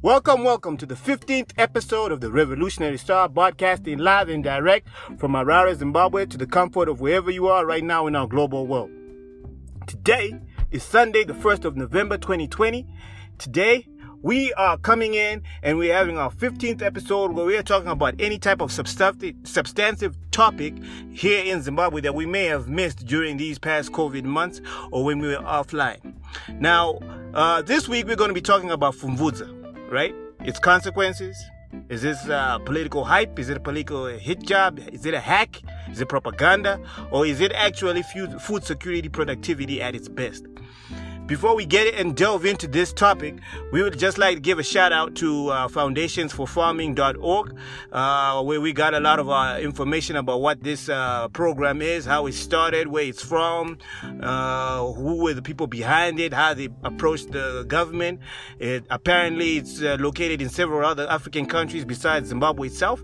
Welcome, 0.00 0.44
welcome 0.44 0.76
to 0.76 0.86
the 0.86 0.94
15th 0.94 1.50
episode 1.58 2.12
of 2.12 2.20
the 2.20 2.30
Revolutionary 2.30 2.98
Star, 2.98 3.28
broadcasting 3.28 3.98
live 3.98 4.28
and 4.28 4.44
direct 4.44 4.86
from 5.18 5.32
Harare, 5.32 5.74
Zimbabwe 5.74 6.24
to 6.26 6.38
the 6.38 6.46
comfort 6.46 6.88
of 6.88 7.00
wherever 7.00 7.32
you 7.32 7.48
are 7.48 7.66
right 7.66 7.82
now 7.82 8.06
in 8.06 8.14
our 8.14 8.28
global 8.28 8.68
world. 8.68 8.92
Today 9.88 10.38
is 10.70 10.84
Sunday, 10.84 11.24
the 11.24 11.32
1st 11.32 11.64
of 11.64 11.76
November 11.76 12.16
2020. 12.16 12.86
Today, 13.38 13.88
we 14.22 14.52
are 14.52 14.78
coming 14.78 15.14
in 15.14 15.42
and 15.64 15.78
we're 15.78 15.94
having 15.94 16.16
our 16.16 16.30
15th 16.30 16.80
episode 16.80 17.32
where 17.32 17.44
we 17.44 17.56
are 17.56 17.62
talking 17.64 17.90
about 17.90 18.14
any 18.20 18.38
type 18.38 18.60
of 18.60 18.70
substantive, 18.70 20.16
topic 20.30 20.74
here 21.10 21.42
in 21.44 21.60
Zimbabwe 21.60 22.00
that 22.02 22.14
we 22.14 22.24
may 22.24 22.44
have 22.44 22.68
missed 22.68 23.04
during 23.04 23.36
these 23.36 23.58
past 23.58 23.90
COVID 23.90 24.22
months 24.22 24.60
or 24.92 25.04
when 25.04 25.18
we 25.18 25.26
were 25.26 25.42
offline. 25.42 26.14
Now, 26.60 27.00
uh, 27.34 27.62
this 27.62 27.88
week 27.88 28.06
we're 28.06 28.14
going 28.14 28.30
to 28.30 28.34
be 28.34 28.40
talking 28.40 28.70
about 28.70 28.94
Pfumvudza 28.94 29.57
right? 29.90 30.14
Its 30.40 30.58
consequences. 30.58 31.36
Is 31.90 32.02
this 32.02 32.28
uh, 32.28 32.58
political 32.60 33.04
hype? 33.04 33.38
Is 33.38 33.50
it 33.50 33.56
a 33.56 33.60
political 33.60 34.06
hit 34.06 34.42
job? 34.42 34.80
Is 34.92 35.04
it 35.04 35.12
a 35.12 35.20
hack? 35.20 35.60
Is 35.90 36.00
it 36.00 36.08
propaganda? 36.08 36.80
Or 37.10 37.26
is 37.26 37.40
it 37.40 37.52
actually 37.52 38.02
food 38.02 38.64
security 38.64 39.08
productivity 39.08 39.82
at 39.82 39.94
its 39.94 40.08
best? 40.08 40.46
Before 41.28 41.54
we 41.54 41.64
get 41.66 41.86
it 41.86 41.94
and 41.96 42.16
delve 42.16 42.46
into 42.46 42.66
this 42.66 42.90
topic, 42.90 43.34
we 43.70 43.82
would 43.82 43.98
just 43.98 44.16
like 44.16 44.36
to 44.36 44.40
give 44.40 44.58
a 44.58 44.62
shout 44.62 44.94
out 44.94 45.14
to 45.16 45.50
uh, 45.50 45.68
foundationsforfarming.org, 45.68 47.54
uh, 47.92 48.42
where 48.42 48.62
we 48.62 48.72
got 48.72 48.94
a 48.94 49.00
lot 49.00 49.18
of 49.18 49.28
uh, 49.28 49.58
information 49.60 50.16
about 50.16 50.40
what 50.40 50.62
this 50.62 50.88
uh, 50.88 51.28
program 51.28 51.82
is, 51.82 52.06
how 52.06 52.24
it 52.24 52.32
started, 52.32 52.88
where 52.88 53.04
it's 53.04 53.22
from, 53.22 53.76
uh, 54.22 54.90
who 54.92 55.16
were 55.16 55.34
the 55.34 55.42
people 55.42 55.66
behind 55.66 56.18
it, 56.18 56.32
how 56.32 56.54
they 56.54 56.70
approached 56.82 57.32
the 57.32 57.66
government. 57.68 58.20
It, 58.58 58.86
apparently, 58.88 59.58
it's 59.58 59.82
uh, 59.82 59.98
located 60.00 60.40
in 60.40 60.48
several 60.48 60.88
other 60.88 61.06
African 61.10 61.44
countries 61.44 61.84
besides 61.84 62.30
Zimbabwe 62.30 62.68
itself. 62.68 63.02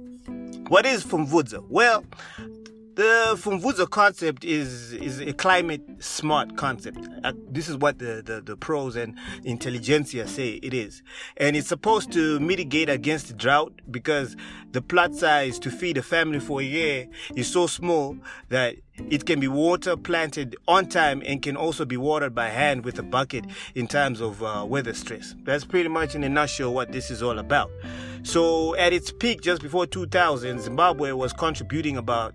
what 0.69 0.85
is 0.87 1.05
Pfumvudza? 1.05 1.65
Well, 1.69 2.05
the 2.99 3.37
Pfumvudza 3.37 3.89
concept 3.89 4.45
is 4.45 4.93
is 4.93 5.21
a 5.21 5.33
climate 5.33 5.83
smart 6.01 6.57
concept. 6.57 6.99
Uh, 7.23 7.33
this 7.49 7.69
is 7.69 7.77
what 7.77 8.01
the, 8.01 8.23
the, 8.27 8.41
the 8.41 8.57
pros 8.57 8.97
and 8.97 9.17
intelligentsia 9.45 10.27
say 10.27 10.55
it 10.65 10.75
is. 10.75 11.05
And 11.37 11.55
it's 11.55 11.69
supposed 11.69 12.11
to 12.15 12.41
mitigate 12.41 12.89
against 12.89 13.37
drought 13.37 13.73
because 13.89 14.35
the 14.73 14.83
plot 14.83 15.15
size 15.15 15.61
to 15.61 15.71
feed 15.71 15.97
a 15.97 16.03
family 16.03 16.41
for 16.41 16.61
a 16.61 16.65
year 16.65 17.07
is 17.37 17.47
so 17.47 17.69
small 17.69 18.17
that 18.49 18.75
it 19.11 19.27
can 19.27 19.39
be 19.39 19.47
water 19.47 19.97
planted 19.97 20.57
on 20.67 20.89
time 20.89 21.23
and 21.25 21.41
can 21.41 21.57
also 21.57 21.85
be 21.85 21.97
watered 21.97 22.35
by 22.35 22.49
hand 22.49 22.85
with 22.85 22.99
a 22.99 23.05
bucket 23.05 23.45
in 23.77 23.87
times 23.87 24.21
of 24.21 24.43
uh, 24.43 24.65
weather 24.67 24.93
stress. 24.93 25.37
That's 25.45 25.65
pretty 25.65 25.89
much 25.89 26.17
in 26.17 26.25
a 26.25 26.29
nutshell 26.29 26.75
what 26.75 26.91
this 26.91 27.13
is 27.13 27.23
all 27.23 27.39
about. 27.39 27.71
So 28.25 28.75
at 28.75 28.93
its 28.93 29.13
peak 29.13 29.41
just 29.41 29.63
before 29.63 29.87
2000, 29.87 30.61
Zimbabwe 30.61 31.13
was 31.13 31.33
contributing 31.33 31.97
about 31.97 32.35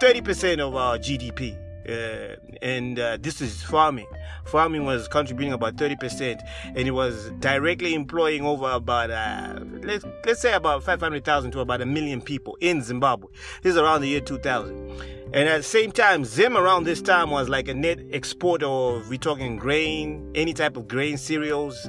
30% 0.00 0.60
of 0.60 0.74
our 0.76 0.98
GDP. 0.98 1.56
Uh, 1.88 2.36
and 2.60 2.98
uh, 2.98 3.16
this 3.18 3.40
is 3.40 3.62
farming. 3.62 4.06
Farming 4.44 4.84
was 4.84 5.08
contributing 5.08 5.54
about 5.54 5.76
30%, 5.76 6.38
and 6.66 6.78
it 6.78 6.90
was 6.90 7.30
directly 7.38 7.94
employing 7.94 8.44
over 8.44 8.70
about, 8.70 9.10
uh, 9.10 9.58
let's, 9.82 10.04
let's 10.26 10.40
say 10.40 10.52
about 10.52 10.84
500,000 10.84 11.50
to 11.52 11.60
about 11.60 11.80
a 11.80 11.86
million 11.86 12.20
people 12.20 12.58
in 12.60 12.82
Zimbabwe. 12.82 13.30
This 13.62 13.72
is 13.72 13.78
around 13.78 14.02
the 14.02 14.08
year 14.08 14.20
2000. 14.20 14.90
And 15.32 15.48
at 15.48 15.58
the 15.58 15.62
same 15.62 15.90
time, 15.90 16.26
Zim 16.26 16.56
around 16.56 16.84
this 16.84 17.00
time 17.00 17.30
was 17.30 17.48
like 17.48 17.68
a 17.68 17.74
net 17.74 18.00
exporter 18.10 18.66
of, 18.66 19.08
we're 19.08 19.18
talking 19.18 19.56
grain, 19.56 20.30
any 20.34 20.52
type 20.52 20.76
of 20.76 20.88
grain, 20.88 21.16
cereals, 21.16 21.88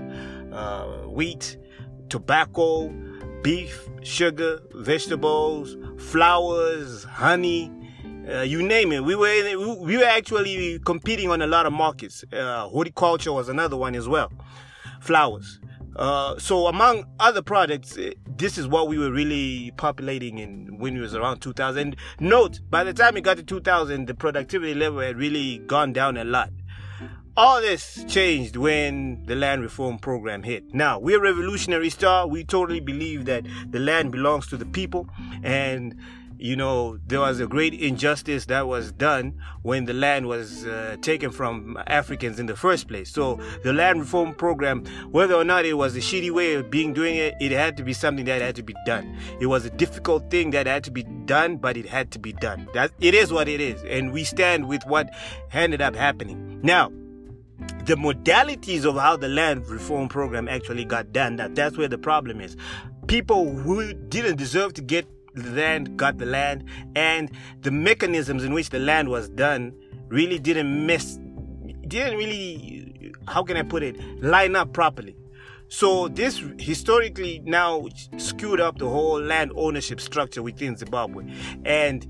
uh, 0.51 0.85
wheat, 1.07 1.57
tobacco, 2.07 2.89
beef, 3.41 3.87
sugar, 4.01 4.59
vegetables, 4.75 5.77
flowers, 5.97 7.03
honey, 7.03 7.71
uh, 8.29 8.41
you 8.41 8.61
name 8.61 8.91
it. 8.91 9.03
We 9.03 9.15
were 9.15 9.77
we 9.79 9.97
were 9.97 10.03
actually 10.03 10.79
competing 10.79 11.29
on 11.31 11.41
a 11.41 11.47
lot 11.47 11.65
of 11.65 11.73
markets. 11.73 12.23
Uh, 12.31 12.67
horticulture 12.67 13.33
was 13.33 13.49
another 13.49 13.77
one 13.77 13.95
as 13.95 14.07
well. 14.07 14.31
Flowers. 15.01 15.59
Uh, 15.95 16.37
so 16.37 16.67
among 16.67 17.05
other 17.19 17.41
products, 17.41 17.97
uh, 17.97 18.11
this 18.37 18.57
is 18.57 18.67
what 18.67 18.87
we 18.87 18.97
were 18.97 19.11
really 19.11 19.71
populating 19.75 20.37
in 20.37 20.77
when 20.77 20.95
it 20.95 20.99
was 20.99 21.13
around 21.13 21.39
2000. 21.39 21.95
Note, 22.19 22.59
by 22.69 22.83
the 22.83 22.93
time 22.93 23.17
it 23.17 23.21
got 23.21 23.37
to 23.37 23.43
2000, 23.43 24.07
the 24.07 24.13
productivity 24.13 24.73
level 24.73 24.99
had 24.99 25.17
really 25.17 25.57
gone 25.59 25.91
down 25.91 26.15
a 26.15 26.23
lot. 26.23 26.51
All 27.35 27.61
this 27.61 28.03
changed 28.07 28.55
when 28.55 29.23
the 29.25 29.35
land 29.35 29.61
reform 29.61 29.97
program 29.97 30.43
hit. 30.43 30.73
Now, 30.73 30.99
we're 30.99 31.21
Revolutionary 31.21 31.89
Star. 31.89 32.27
We 32.27 32.43
totally 32.43 32.81
believe 32.81 33.25
that 33.25 33.45
the 33.69 33.79
land 33.79 34.11
belongs 34.11 34.47
to 34.47 34.57
the 34.57 34.65
people 34.65 35.09
and 35.43 35.95
you 36.39 36.55
know, 36.55 36.97
there 37.05 37.19
was 37.19 37.41
a 37.41 37.47
great 37.47 37.73
injustice 37.73 38.45
that 38.45 38.65
was 38.65 38.93
done 38.93 39.37
when 39.61 39.83
the 39.83 39.93
land 39.93 40.25
was 40.25 40.65
uh, 40.65 40.95
taken 41.01 41.31
from 41.31 41.77
Africans 41.87 42.39
in 42.39 42.45
the 42.45 42.55
first 42.55 42.87
place. 42.87 43.11
So 43.11 43.41
the 43.63 43.73
land 43.73 43.99
reform 43.99 44.33
program, 44.33 44.85
whether 45.11 45.33
or 45.33 45.43
not 45.43 45.65
it 45.65 45.73
was 45.73 45.97
a 45.97 45.99
shitty 45.99 46.31
way 46.31 46.53
of 46.53 46.71
being 46.71 46.93
doing 46.93 47.17
it, 47.17 47.35
it 47.41 47.51
had 47.51 47.75
to 47.75 47.83
be 47.83 47.91
something 47.91 48.23
that 48.25 48.41
had 48.41 48.55
to 48.55 48.63
be 48.63 48.73
done. 48.85 49.17
It 49.41 49.47
was 49.47 49.65
a 49.65 49.69
difficult 49.69 50.31
thing 50.31 50.51
that 50.51 50.65
had 50.65 50.85
to 50.85 50.91
be 50.91 51.03
done, 51.03 51.57
but 51.57 51.75
it 51.75 51.85
had 51.85 52.09
to 52.11 52.19
be 52.19 52.31
done. 52.31 52.69
That 52.73 52.91
it 53.01 53.13
is 53.13 53.33
what 53.33 53.49
it 53.49 53.59
is, 53.59 53.83
and 53.83 54.13
we 54.13 54.23
stand 54.23 54.69
with 54.69 54.85
what 54.85 55.09
ended 55.51 55.81
up 55.81 55.93
happening. 55.93 56.61
Now, 56.63 56.89
the 57.83 57.95
modalities 57.95 58.85
of 58.85 58.95
how 58.95 59.17
the 59.17 59.27
land 59.27 59.67
reform 59.67 60.07
program 60.07 60.47
actually 60.47 60.85
got 60.85 61.11
done, 61.11 61.35
that 61.35 61.55
that's 61.55 61.77
where 61.77 61.89
the 61.89 61.97
problem 61.97 62.39
is. 62.39 62.55
People 63.07 63.53
who 63.53 63.93
didn't 63.93 64.37
deserve 64.37 64.73
to 64.75 64.81
get 64.81 65.05
the 65.43 65.51
land 65.51 65.97
got 65.97 66.17
the 66.17 66.25
land, 66.25 66.63
and 66.95 67.31
the 67.61 67.71
mechanisms 67.71 68.43
in 68.43 68.53
which 68.53 68.69
the 68.69 68.79
land 68.79 69.09
was 69.09 69.29
done 69.29 69.73
really 70.07 70.39
didn't 70.39 70.85
miss, 70.85 71.19
didn't 71.87 72.17
really, 72.17 73.13
how 73.27 73.43
can 73.43 73.57
I 73.57 73.63
put 73.63 73.83
it, 73.83 73.97
line 74.21 74.55
up 74.55 74.73
properly. 74.73 75.15
So 75.67 76.07
this 76.07 76.43
historically 76.57 77.41
now 77.45 77.87
skewed 78.17 78.59
up 78.59 78.79
the 78.79 78.89
whole 78.89 79.21
land 79.21 79.51
ownership 79.55 80.01
structure 80.01 80.41
within 80.41 80.75
Zimbabwe, 80.75 81.25
and 81.63 82.07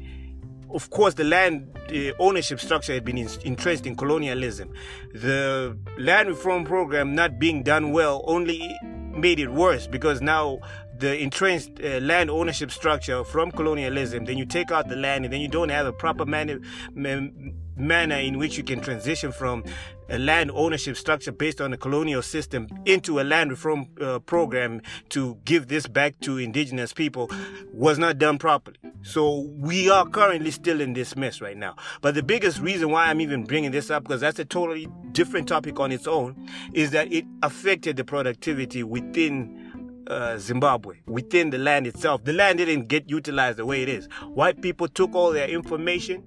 of 0.71 0.89
course, 0.91 1.15
the 1.15 1.23
land 1.23 1.67
the 1.89 2.13
ownership 2.19 2.59
structure 2.59 2.93
had 2.93 3.03
been 3.03 3.17
entrenched 3.17 3.85
in 3.85 3.95
colonialism. 3.95 4.71
The 5.13 5.77
land 5.97 6.29
reform 6.29 6.63
program 6.63 7.15
not 7.15 7.39
being 7.39 7.63
done 7.63 7.91
well 7.91 8.23
only 8.27 8.77
made 8.83 9.39
it 9.39 9.49
worse 9.49 9.87
because 9.87 10.21
now 10.21 10.59
the 10.99 11.21
entrenched 11.21 11.79
uh, 11.83 11.99
land 11.99 12.29
ownership 12.29 12.71
structure 12.71 13.23
from 13.23 13.51
colonialism, 13.51 14.25
then 14.25 14.37
you 14.37 14.45
take 14.45 14.71
out 14.71 14.89
the 14.89 14.95
land 14.95 15.25
and 15.25 15.33
then 15.33 15.41
you 15.41 15.47
don't 15.47 15.69
have 15.69 15.85
a 15.85 15.93
proper 15.93 16.25
manner, 16.25 16.59
manner 16.93 18.15
in 18.15 18.37
which 18.37 18.57
you 18.57 18.63
can 18.63 18.81
transition 18.81 19.31
from 19.31 19.63
a 20.09 20.17
land 20.17 20.51
ownership 20.53 20.97
structure 20.97 21.31
based 21.31 21.61
on 21.61 21.71
the 21.71 21.77
colonial 21.77 22.21
system 22.21 22.67
into 22.85 23.19
a 23.19 23.23
land 23.23 23.51
reform 23.51 23.87
uh, 24.01 24.19
program 24.19 24.81
to 25.09 25.37
give 25.45 25.67
this 25.67 25.87
back 25.87 26.19
to 26.19 26.37
indigenous 26.37 26.93
people 26.93 27.29
was 27.71 27.97
not 27.99 28.17
done 28.17 28.37
properly. 28.37 28.77
So 29.03 29.47
we 29.55 29.89
are 29.89 30.05
currently 30.07 30.51
still 30.51 30.81
in 30.81 30.93
this 30.93 31.15
mess 31.15 31.41
right 31.41 31.55
now. 31.55 31.75
But 32.01 32.15
the 32.15 32.23
biggest 32.23 32.59
reason 32.59 32.89
why 32.89 33.05
I'm 33.05 33.21
even 33.21 33.45
bringing 33.45 33.71
this 33.71 33.89
up, 33.89 34.03
because 34.03 34.21
that's 34.21 34.39
a 34.39 34.45
totally 34.45 34.87
different 35.11 35.47
topic 35.47 35.79
on 35.79 35.91
its 35.91 36.07
own, 36.07 36.49
is 36.73 36.91
that 36.91 37.11
it 37.13 37.25
affected 37.43 37.95
the 37.95 38.03
productivity 38.03 38.83
within 38.83 39.68
uh, 40.09 40.37
Zimbabwe 40.37 40.97
within 41.05 41.49
the 41.49 41.57
land 41.57 41.87
itself. 41.87 42.23
The 42.23 42.33
land 42.33 42.57
didn't 42.57 42.87
get 42.87 43.09
utilized 43.09 43.57
the 43.57 43.65
way 43.65 43.83
it 43.83 43.89
is. 43.89 44.07
White 44.33 44.61
people 44.61 44.87
took 44.87 45.13
all 45.13 45.31
their 45.31 45.47
information, 45.47 46.23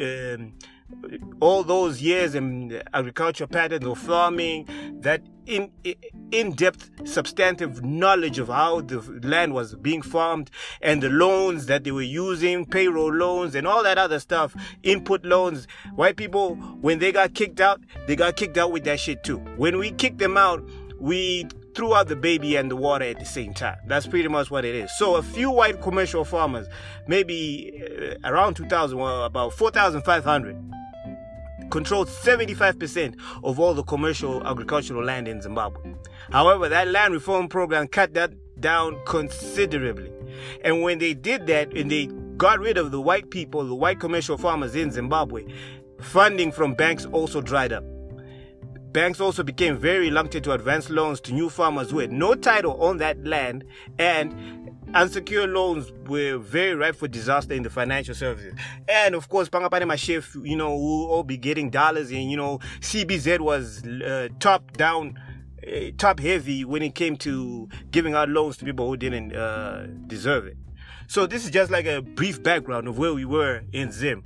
um, 0.00 0.52
all 1.40 1.64
those 1.64 2.00
years 2.00 2.34
in 2.34 2.82
agricultural 2.92 3.48
patterns 3.48 3.86
of 3.86 3.98
farming, 3.98 4.68
that 5.00 5.22
in 5.46 5.70
in-depth 6.30 6.90
substantive 7.06 7.84
knowledge 7.84 8.38
of 8.38 8.48
how 8.48 8.80
the 8.80 8.98
land 9.22 9.52
was 9.52 9.74
being 9.76 10.00
farmed 10.00 10.50
and 10.80 11.02
the 11.02 11.08
loans 11.10 11.66
that 11.66 11.84
they 11.84 11.90
were 11.90 12.00
using 12.00 12.64
payroll 12.64 13.12
loans 13.12 13.54
and 13.54 13.66
all 13.66 13.82
that 13.82 13.98
other 13.98 14.18
stuff 14.18 14.54
input 14.82 15.22
loans 15.24 15.68
white 15.96 16.16
people 16.16 16.54
when 16.80 16.98
they 16.98 17.12
got 17.12 17.34
kicked 17.34 17.60
out 17.60 17.78
they 18.06 18.16
got 18.16 18.36
kicked 18.36 18.56
out 18.56 18.72
with 18.72 18.84
that 18.84 18.98
shit 18.98 19.22
too 19.22 19.36
when 19.56 19.76
we 19.76 19.90
kicked 19.90 20.18
them 20.18 20.36
out 20.38 20.66
we 20.98 21.46
threw 21.74 21.94
out 21.94 22.08
the 22.08 22.16
baby 22.16 22.56
and 22.56 22.70
the 22.70 22.76
water 22.76 23.04
at 23.04 23.18
the 23.18 23.24
same 23.24 23.52
time. 23.54 23.78
That's 23.86 24.06
pretty 24.06 24.28
much 24.28 24.50
what 24.50 24.64
it 24.64 24.74
is. 24.74 24.90
So 24.98 25.16
a 25.16 25.22
few 25.22 25.50
white 25.50 25.80
commercial 25.82 26.24
farmers, 26.24 26.66
maybe 27.06 27.82
uh, 27.84 28.30
around 28.30 28.54
2000, 28.54 28.96
well, 28.96 29.24
about 29.24 29.52
4,500, 29.54 30.56
controlled 31.70 32.08
75% 32.08 33.16
of 33.42 33.58
all 33.58 33.74
the 33.74 33.82
commercial 33.82 34.46
agricultural 34.46 35.04
land 35.04 35.28
in 35.28 35.42
Zimbabwe. 35.42 35.94
However, 36.30 36.68
that 36.68 36.88
land 36.88 37.12
reform 37.12 37.48
program 37.48 37.88
cut 37.88 38.14
that 38.14 38.32
down 38.60 39.00
considerably. 39.06 40.12
And 40.64 40.82
when 40.82 40.98
they 40.98 41.14
did 41.14 41.46
that 41.48 41.76
and 41.76 41.90
they 41.90 42.06
got 42.36 42.60
rid 42.60 42.78
of 42.78 42.90
the 42.90 43.00
white 43.00 43.30
people, 43.30 43.64
the 43.64 43.74
white 43.74 44.00
commercial 44.00 44.38
farmers 44.38 44.74
in 44.74 44.90
Zimbabwe, 44.90 45.46
funding 46.00 46.52
from 46.52 46.74
banks 46.74 47.06
also 47.06 47.40
dried 47.40 47.72
up. 47.72 47.84
Banks 48.94 49.20
also 49.20 49.42
became 49.42 49.76
very 49.76 50.06
reluctant 50.06 50.44
to 50.44 50.52
advance 50.52 50.88
loans 50.88 51.20
to 51.22 51.34
new 51.34 51.50
farmers 51.50 51.90
who 51.90 51.98
had 51.98 52.12
no 52.12 52.36
title 52.36 52.80
on 52.80 52.98
that 52.98 53.26
land 53.26 53.64
and 53.98 54.70
unsecured 54.94 55.50
loans 55.50 55.90
were 56.06 56.38
very 56.38 56.76
ripe 56.76 56.94
for 56.94 57.08
disaster 57.08 57.54
in 57.54 57.64
the 57.64 57.70
financial 57.70 58.14
services. 58.14 58.54
And 58.88 59.16
of 59.16 59.28
course, 59.28 59.48
Pangapane 59.48 59.98
chef, 59.98 60.36
you 60.36 60.54
know, 60.54 60.70
will 60.76 61.06
all 61.06 61.24
be 61.24 61.36
getting 61.36 61.70
dollars 61.70 62.12
and, 62.12 62.30
you 62.30 62.36
know, 62.36 62.60
CBZ 62.78 63.40
was 63.40 63.84
uh, 63.84 64.28
top 64.38 64.76
down, 64.76 65.18
uh, 65.66 65.90
top 65.98 66.20
heavy 66.20 66.64
when 66.64 66.80
it 66.82 66.94
came 66.94 67.16
to 67.16 67.68
giving 67.90 68.14
out 68.14 68.28
loans 68.28 68.56
to 68.58 68.64
people 68.64 68.86
who 68.86 68.96
didn't 68.96 69.34
uh, 69.34 69.88
deserve 70.06 70.46
it. 70.46 70.56
So 71.08 71.26
this 71.26 71.44
is 71.44 71.50
just 71.50 71.68
like 71.68 71.86
a 71.86 72.00
brief 72.00 72.44
background 72.44 72.86
of 72.86 72.96
where 72.96 73.12
we 73.12 73.24
were 73.24 73.62
in 73.72 73.90
Zim. 73.90 74.24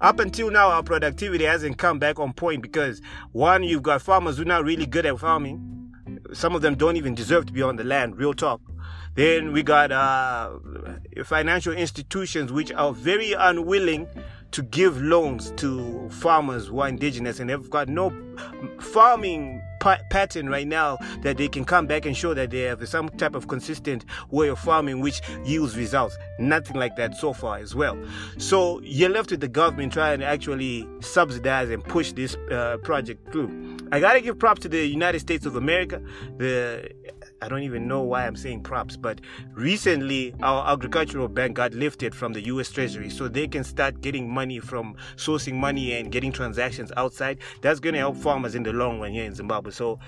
Up 0.00 0.20
until 0.20 0.50
now, 0.50 0.68
our 0.70 0.84
productivity 0.84 1.44
hasn't 1.44 1.76
come 1.76 1.98
back 1.98 2.20
on 2.20 2.32
point 2.32 2.62
because 2.62 3.02
one, 3.32 3.64
you've 3.64 3.82
got 3.82 4.00
farmers 4.00 4.36
who 4.36 4.42
are 4.42 4.46
not 4.46 4.64
really 4.64 4.86
good 4.86 5.04
at 5.04 5.18
farming. 5.18 5.92
Some 6.32 6.54
of 6.54 6.62
them 6.62 6.76
don't 6.76 6.96
even 6.96 7.16
deserve 7.16 7.46
to 7.46 7.52
be 7.52 7.62
on 7.62 7.74
the 7.76 7.82
land, 7.82 8.16
real 8.16 8.32
talk. 8.32 8.60
Then 9.16 9.52
we 9.52 9.64
got 9.64 9.90
uh, 9.90 10.50
financial 11.24 11.72
institutions 11.72 12.52
which 12.52 12.70
are 12.70 12.92
very 12.92 13.32
unwilling 13.32 14.06
to 14.52 14.62
give 14.62 15.00
loans 15.00 15.52
to 15.52 16.08
farmers 16.10 16.68
who 16.68 16.80
are 16.80 16.88
indigenous 16.88 17.40
and 17.40 17.50
they've 17.50 17.70
got 17.70 17.88
no 17.88 18.12
farming 18.80 19.62
pattern 19.80 20.48
right 20.48 20.66
now 20.66 20.98
that 21.22 21.36
they 21.36 21.48
can 21.48 21.64
come 21.64 21.86
back 21.86 22.04
and 22.04 22.16
show 22.16 22.34
that 22.34 22.50
they 22.50 22.60
have 22.60 22.86
some 22.88 23.08
type 23.10 23.34
of 23.34 23.48
consistent 23.48 24.04
way 24.30 24.48
of 24.48 24.58
farming 24.58 25.00
which 25.00 25.20
yields 25.44 25.76
results. 25.76 26.16
Nothing 26.38 26.76
like 26.76 26.96
that 26.96 27.14
so 27.16 27.32
far 27.32 27.58
as 27.58 27.74
well. 27.74 27.96
So 28.38 28.80
you're 28.82 29.10
left 29.10 29.30
with 29.30 29.40
the 29.40 29.48
government 29.48 29.92
trying 29.92 30.20
to 30.20 30.26
actually 30.26 30.88
subsidize 31.00 31.70
and 31.70 31.84
push 31.84 32.12
this 32.12 32.36
uh, 32.50 32.78
project 32.82 33.32
through. 33.32 33.76
I 33.92 34.00
gotta 34.00 34.20
give 34.20 34.38
props 34.38 34.60
to 34.62 34.68
the 34.68 34.84
United 34.84 35.20
States 35.20 35.46
of 35.46 35.56
America, 35.56 36.02
the 36.36 36.90
I 37.40 37.48
don't 37.48 37.62
even 37.62 37.86
know 37.86 38.02
why 38.02 38.26
I'm 38.26 38.36
saying 38.36 38.62
props, 38.62 38.96
but 38.96 39.20
recently 39.52 40.34
our 40.42 40.72
agricultural 40.72 41.28
bank 41.28 41.56
got 41.56 41.72
lifted 41.72 42.14
from 42.14 42.32
the 42.32 42.40
US 42.46 42.70
Treasury 42.70 43.10
so 43.10 43.28
they 43.28 43.46
can 43.46 43.62
start 43.62 44.00
getting 44.00 44.28
money 44.28 44.58
from 44.58 44.96
sourcing 45.16 45.54
money 45.54 45.92
and 45.94 46.10
getting 46.10 46.32
transactions 46.32 46.90
outside. 46.96 47.38
That's 47.62 47.78
going 47.80 47.94
to 47.94 48.00
help 48.00 48.16
farmers 48.16 48.54
in 48.54 48.64
the 48.64 48.72
long 48.72 49.00
run 49.00 49.12
here 49.12 49.24
in 49.24 49.34
Zimbabwe. 49.34 49.70
So, 49.70 50.00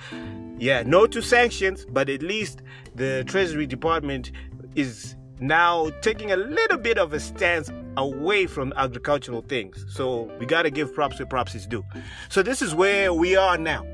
yeah, 0.58 0.82
no 0.84 1.06
to 1.06 1.22
sanctions, 1.22 1.86
but 1.88 2.08
at 2.08 2.22
least 2.22 2.62
the 2.96 3.24
Treasury 3.26 3.66
Department 3.66 4.32
is 4.74 5.14
now 5.38 5.90
taking 6.02 6.32
a 6.32 6.36
little 6.36 6.78
bit 6.78 6.98
of 6.98 7.12
a 7.12 7.20
stance 7.20 7.70
away 7.96 8.46
from 8.46 8.72
agricultural 8.76 9.42
things. 9.42 9.86
So 9.88 10.30
we 10.38 10.46
got 10.46 10.62
to 10.62 10.70
give 10.70 10.94
props 10.94 11.18
where 11.18 11.26
props 11.26 11.54
is 11.54 11.66
due. 11.66 11.84
So 12.28 12.42
this 12.42 12.60
is 12.60 12.74
where 12.74 13.12
we 13.14 13.36
are 13.36 13.56
now. 13.56 13.86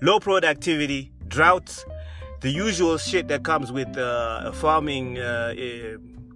Low 0.00 0.18
productivity, 0.18 1.12
droughts, 1.28 1.84
the 2.42 2.50
usual 2.50 2.98
shit 2.98 3.28
that 3.28 3.44
comes 3.44 3.70
with 3.70 3.96
uh, 3.96 4.42
a 4.44 4.52
farming 4.52 5.18
uh, 5.18 5.54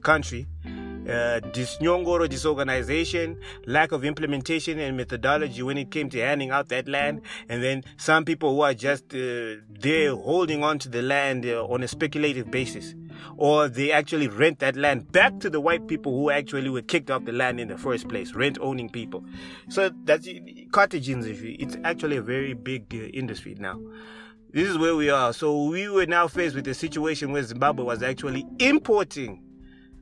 country. 0.02 0.46
Uh, 0.64 1.38
disnyongoro, 1.52 2.28
disorganization, 2.28 3.38
lack 3.66 3.92
of 3.92 4.04
implementation 4.04 4.80
and 4.80 4.96
methodology 4.96 5.62
when 5.62 5.78
it 5.78 5.88
came 5.88 6.10
to 6.10 6.18
handing 6.18 6.50
out 6.50 6.68
that 6.68 6.88
land, 6.88 7.20
and 7.48 7.62
then 7.62 7.84
some 7.96 8.24
people 8.24 8.56
who 8.56 8.62
are 8.62 8.74
just 8.74 9.14
uh, 9.14 9.54
there 9.68 10.16
holding 10.16 10.64
on 10.64 10.80
to 10.80 10.88
the 10.88 11.02
land 11.02 11.46
uh, 11.46 11.64
on 11.66 11.84
a 11.84 11.86
speculative 11.86 12.50
basis, 12.50 12.96
or 13.36 13.68
they 13.68 13.92
actually 13.92 14.26
rent 14.26 14.58
that 14.58 14.74
land 14.74 15.12
back 15.12 15.38
to 15.38 15.48
the 15.48 15.60
white 15.60 15.86
people 15.86 16.10
who 16.10 16.28
actually 16.28 16.70
were 16.70 16.82
kicked 16.82 17.08
off 17.08 17.24
the 17.24 17.30
land 17.30 17.60
in 17.60 17.68
the 17.68 17.78
first 17.78 18.08
place, 18.08 18.34
rent 18.34 18.58
owning 18.60 18.90
people. 18.90 19.24
So 19.68 19.92
that's 20.02 20.28
cottage 20.72 21.08
industry. 21.08 21.54
It's 21.60 21.76
actually 21.84 22.16
a 22.16 22.22
very 22.22 22.54
big 22.54 22.92
uh, 22.92 23.06
industry 23.14 23.54
now 23.60 23.78
this 24.56 24.70
is 24.70 24.78
where 24.78 24.96
we 24.96 25.10
are. 25.10 25.34
So 25.34 25.64
we 25.64 25.86
were 25.90 26.06
now 26.06 26.28
faced 26.28 26.54
with 26.54 26.66
a 26.66 26.72
situation 26.72 27.30
where 27.30 27.42
Zimbabwe 27.42 27.84
was 27.84 28.02
actually 28.02 28.46
importing 28.58 29.42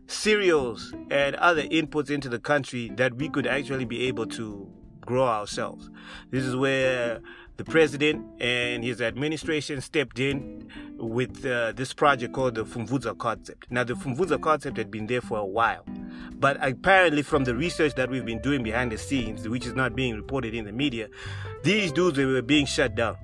cereals 0.06 0.94
and 1.10 1.34
other 1.34 1.62
inputs 1.62 2.08
into 2.08 2.28
the 2.28 2.38
country 2.38 2.92
that 2.94 3.14
we 3.14 3.28
could 3.28 3.48
actually 3.48 3.84
be 3.84 4.06
able 4.06 4.26
to 4.26 4.70
grow 5.00 5.26
ourselves. 5.26 5.90
This 6.30 6.44
is 6.44 6.54
where 6.54 7.20
the 7.56 7.64
president 7.64 8.24
and 8.40 8.84
his 8.84 9.02
administration 9.02 9.80
stepped 9.80 10.20
in 10.20 10.70
with 10.98 11.44
uh, 11.44 11.72
this 11.72 11.92
project 11.92 12.32
called 12.32 12.54
the 12.54 12.64
Pfumvudza 12.64 13.18
concept. 13.18 13.72
Now, 13.72 13.82
the 13.82 13.94
Pfumvudza 13.94 14.40
concept 14.40 14.76
had 14.76 14.88
been 14.88 15.08
there 15.08 15.20
for 15.20 15.38
a 15.38 15.44
while, 15.44 15.84
but 16.34 16.58
apparently, 16.64 17.22
from 17.22 17.42
the 17.42 17.56
research 17.56 17.96
that 17.96 18.08
we've 18.08 18.24
been 18.24 18.40
doing 18.40 18.62
behind 18.62 18.92
the 18.92 18.98
scenes, 18.98 19.48
which 19.48 19.66
is 19.66 19.74
not 19.74 19.96
being 19.96 20.14
reported 20.14 20.54
in 20.54 20.64
the 20.64 20.72
media, 20.72 21.08
these 21.64 21.90
dudes 21.90 22.18
were 22.18 22.40
being 22.40 22.66
shut 22.66 22.94
down 22.94 23.16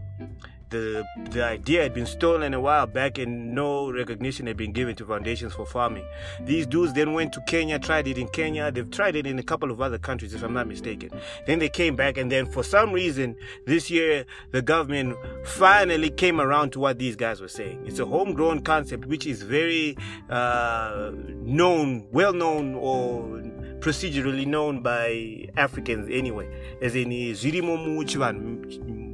the 0.71 1.05
the 1.31 1.45
idea 1.45 1.83
had 1.83 1.95
been 1.95 2.07
stolen 2.07 2.55
a 2.55 2.61
while 2.61 2.87
back 2.87 3.19
and 3.19 3.55
no 3.55 3.93
recognition 3.93 4.47
had 4.47 4.57
been 4.57 4.73
given 4.73 4.95
to 4.97 5.05
foundations 5.05 5.53
for 5.53 5.67
farming. 5.67 6.05
These 6.41 6.67
dudes 6.67 6.93
then 6.93 7.13
went 7.13 7.33
to 7.35 7.41
Kenya, 7.47 7.79
tried 7.79 8.07
it 8.07 8.19
in 8.19 8.29
Kenya. 8.29 8.71
They've 8.71 8.91
tried 8.91 9.17
it 9.17 9.27
in 9.27 9.39
a 9.39 9.43
couple 9.43 9.71
of 9.71 9.81
other 9.81 9.99
countries, 9.99 10.35
if 10.35 10.43
I'm 10.43 10.55
not 10.55 10.67
mistaken. 10.69 11.11
Then 11.47 11.59
they 11.59 11.69
came 11.69 11.97
back, 11.97 12.17
and 12.17 12.31
then 12.31 12.47
for 12.47 12.63
some 12.63 12.93
reason 12.93 13.37
this 13.67 13.91
year 13.91 14.25
the 14.53 14.63
government 14.63 15.17
finally 15.45 16.11
came 16.11 16.41
around 16.41 16.71
to 16.73 16.81
what 16.81 16.99
these 16.99 17.17
guys 17.17 17.41
were 17.41 17.49
saying. 17.49 17.83
It's 17.87 17.99
a 17.99 18.07
homegrown 18.07 18.63
concept 18.63 19.07
which 19.07 19.27
is 19.27 19.43
very 19.43 19.97
uh, 20.29 21.11
known, 21.15 22.07
well 22.13 22.33
known, 22.33 22.75
or 22.75 23.43
procedurally 23.81 24.47
known 24.47 24.83
by 24.83 25.49
Africans 25.57 26.09
anyway, 26.11 26.49
as 26.83 26.95
in 26.95 27.09
Zirimo 27.09 27.79
Muchivan 27.79 29.10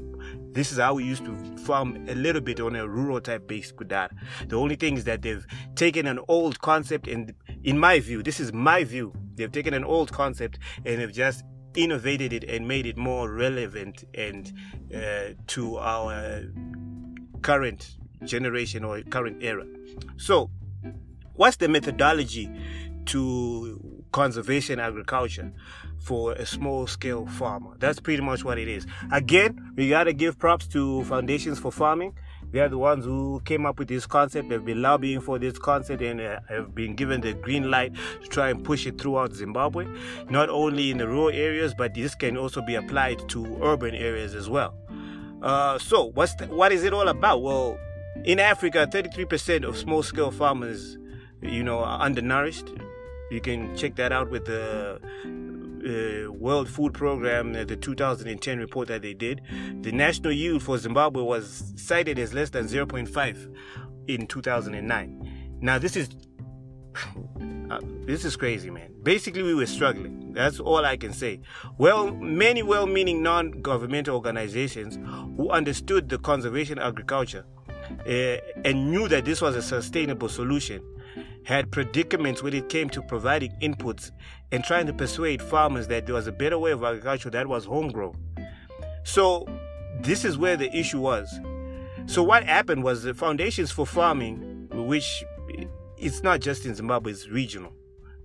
this 0.56 0.72
is 0.72 0.78
how 0.78 0.94
we 0.94 1.04
used 1.04 1.24
to 1.26 1.34
farm 1.58 2.06
a 2.08 2.14
little 2.14 2.40
bit 2.40 2.60
on 2.60 2.74
a 2.74 2.88
rural 2.88 3.20
type 3.20 3.46
base 3.46 3.70
kudara. 3.72 4.10
The 4.48 4.56
only 4.56 4.74
thing 4.76 4.96
is 4.96 5.04
that 5.04 5.22
they've 5.22 5.46
taken 5.74 6.06
an 6.06 6.18
old 6.28 6.60
concept 6.60 7.06
and 7.06 7.34
in 7.62 7.78
my 7.78 8.00
view, 8.00 8.22
this 8.22 8.40
is 8.40 8.52
my 8.52 8.82
view, 8.82 9.12
they've 9.34 9.52
taken 9.52 9.74
an 9.74 9.84
old 9.84 10.12
concept 10.12 10.58
and 10.84 11.00
they've 11.00 11.12
just 11.12 11.44
innovated 11.74 12.32
it 12.32 12.44
and 12.44 12.66
made 12.66 12.86
it 12.86 12.96
more 12.96 13.30
relevant 13.30 14.04
and 14.14 14.52
uh, 14.94 15.34
to 15.46 15.76
our 15.76 16.42
current 17.42 17.96
generation 18.24 18.82
or 18.82 19.02
current 19.02 19.42
era. 19.42 19.66
So, 20.16 20.50
what's 21.34 21.56
the 21.56 21.68
methodology 21.68 22.50
to 23.06 23.95
conservation 24.12 24.80
agriculture? 24.80 25.52
for 26.06 26.34
a 26.34 26.46
small 26.46 26.86
scale 26.86 27.26
farmer. 27.26 27.72
That's 27.80 27.98
pretty 27.98 28.22
much 28.22 28.44
what 28.44 28.58
it 28.58 28.68
is. 28.68 28.86
Again, 29.10 29.72
we 29.74 29.88
gotta 29.88 30.12
give 30.12 30.38
props 30.38 30.68
to 30.68 31.02
Foundations 31.04 31.58
for 31.58 31.72
Farming. 31.72 32.14
They 32.52 32.60
are 32.60 32.68
the 32.68 32.78
ones 32.78 33.04
who 33.04 33.42
came 33.44 33.66
up 33.66 33.80
with 33.80 33.88
this 33.88 34.06
concept. 34.06 34.48
They've 34.48 34.64
been 34.64 34.80
lobbying 34.80 35.20
for 35.20 35.38
this 35.40 35.58
concept 35.58 36.00
and 36.02 36.20
uh, 36.20 36.38
have 36.48 36.76
been 36.76 36.94
given 36.94 37.20
the 37.20 37.34
green 37.34 37.72
light 37.72 37.92
to 38.22 38.28
try 38.28 38.50
and 38.50 38.62
push 38.64 38.86
it 38.86 39.00
throughout 39.00 39.32
Zimbabwe, 39.32 39.86
not 40.30 40.48
only 40.48 40.92
in 40.92 40.98
the 40.98 41.08
rural 41.08 41.30
areas, 41.30 41.74
but 41.76 41.92
this 41.92 42.14
can 42.14 42.36
also 42.36 42.62
be 42.62 42.76
applied 42.76 43.28
to 43.30 43.58
urban 43.60 43.94
areas 43.94 44.34
as 44.36 44.48
well. 44.48 44.76
Uh, 45.42 45.76
so, 45.78 46.12
what's 46.14 46.36
the, 46.36 46.46
what 46.46 46.70
is 46.70 46.84
it 46.84 46.92
all 46.92 47.08
about? 47.08 47.42
Well, 47.42 47.78
in 48.24 48.38
Africa, 48.38 48.88
33% 48.90 49.64
of 49.64 49.76
small 49.76 50.04
scale 50.04 50.30
farmers, 50.30 50.96
you 51.42 51.64
know, 51.64 51.80
are 51.80 52.00
undernourished. 52.00 52.70
You 53.30 53.40
can 53.40 53.76
check 53.76 53.96
that 53.96 54.12
out 54.12 54.30
with 54.30 54.44
the 54.44 55.00
uh, 55.86 56.32
World 56.32 56.68
Food 56.68 56.94
Program, 56.94 57.54
uh, 57.54 57.64
the 57.64 57.76
2010 57.76 58.58
report 58.58 58.88
that 58.88 59.02
they 59.02 59.14
did, 59.14 59.40
the 59.82 59.92
national 59.92 60.32
yield 60.32 60.62
for 60.62 60.78
Zimbabwe 60.78 61.22
was 61.22 61.72
cited 61.76 62.18
as 62.18 62.34
less 62.34 62.50
than 62.50 62.66
0.5 62.66 63.54
in 64.08 64.26
2009. 64.26 65.58
Now, 65.60 65.78
this 65.78 65.96
is 65.96 66.10
uh, 67.70 67.80
this 68.06 68.24
is 68.24 68.36
crazy, 68.36 68.70
man. 68.70 68.92
Basically, 69.02 69.42
we 69.42 69.54
were 69.54 69.66
struggling. 69.66 70.32
That's 70.32 70.60
all 70.60 70.84
I 70.84 70.96
can 70.96 71.12
say. 71.12 71.40
Well, 71.78 72.12
many 72.12 72.62
well-meaning 72.62 73.22
non-governmental 73.22 74.14
organizations 74.14 74.98
who 75.36 75.50
understood 75.50 76.08
the 76.08 76.18
conservation 76.18 76.78
agriculture 76.78 77.44
uh, 78.06 78.36
and 78.64 78.90
knew 78.90 79.08
that 79.08 79.24
this 79.24 79.40
was 79.40 79.56
a 79.56 79.62
sustainable 79.62 80.28
solution 80.28 80.82
had 81.46 81.70
predicaments 81.70 82.42
when 82.42 82.52
it 82.52 82.68
came 82.68 82.90
to 82.90 83.00
providing 83.00 83.52
inputs 83.62 84.10
and 84.50 84.64
trying 84.64 84.84
to 84.84 84.92
persuade 84.92 85.40
farmers 85.40 85.86
that 85.86 86.04
there 86.04 86.14
was 86.14 86.26
a 86.26 86.32
better 86.32 86.58
way 86.58 86.72
of 86.72 86.82
agriculture 86.82 87.30
that 87.30 87.46
was 87.46 87.64
homegrown. 87.64 88.16
So, 89.04 89.46
this 90.00 90.24
is 90.24 90.36
where 90.36 90.56
the 90.56 90.76
issue 90.76 91.00
was. 91.00 91.38
So, 92.06 92.24
what 92.24 92.42
happened 92.42 92.82
was 92.82 93.04
the 93.04 93.14
foundations 93.14 93.70
for 93.70 93.86
farming, 93.86 94.66
which 94.72 95.24
it's 95.96 96.24
not 96.24 96.40
just 96.40 96.66
in 96.66 96.74
Zimbabwe, 96.74 97.12
it's 97.12 97.28
regional, 97.28 97.72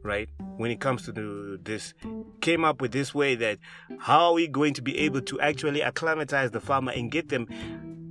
right? 0.01 0.27
When 0.57 0.71
it 0.71 0.79
comes 0.79 1.05
to 1.05 1.59
this, 1.61 1.93
came 2.41 2.65
up 2.65 2.81
with 2.81 2.91
this 2.91 3.13
way 3.13 3.35
that 3.35 3.59
how 3.99 4.29
are 4.29 4.33
we 4.33 4.47
going 4.47 4.73
to 4.73 4.81
be 4.81 4.97
able 4.97 5.21
to 5.21 5.39
actually 5.39 5.81
acclimatize 5.81 6.49
the 6.49 6.59
farmer 6.59 6.91
and 6.91 7.11
get 7.11 7.29
them 7.29 7.47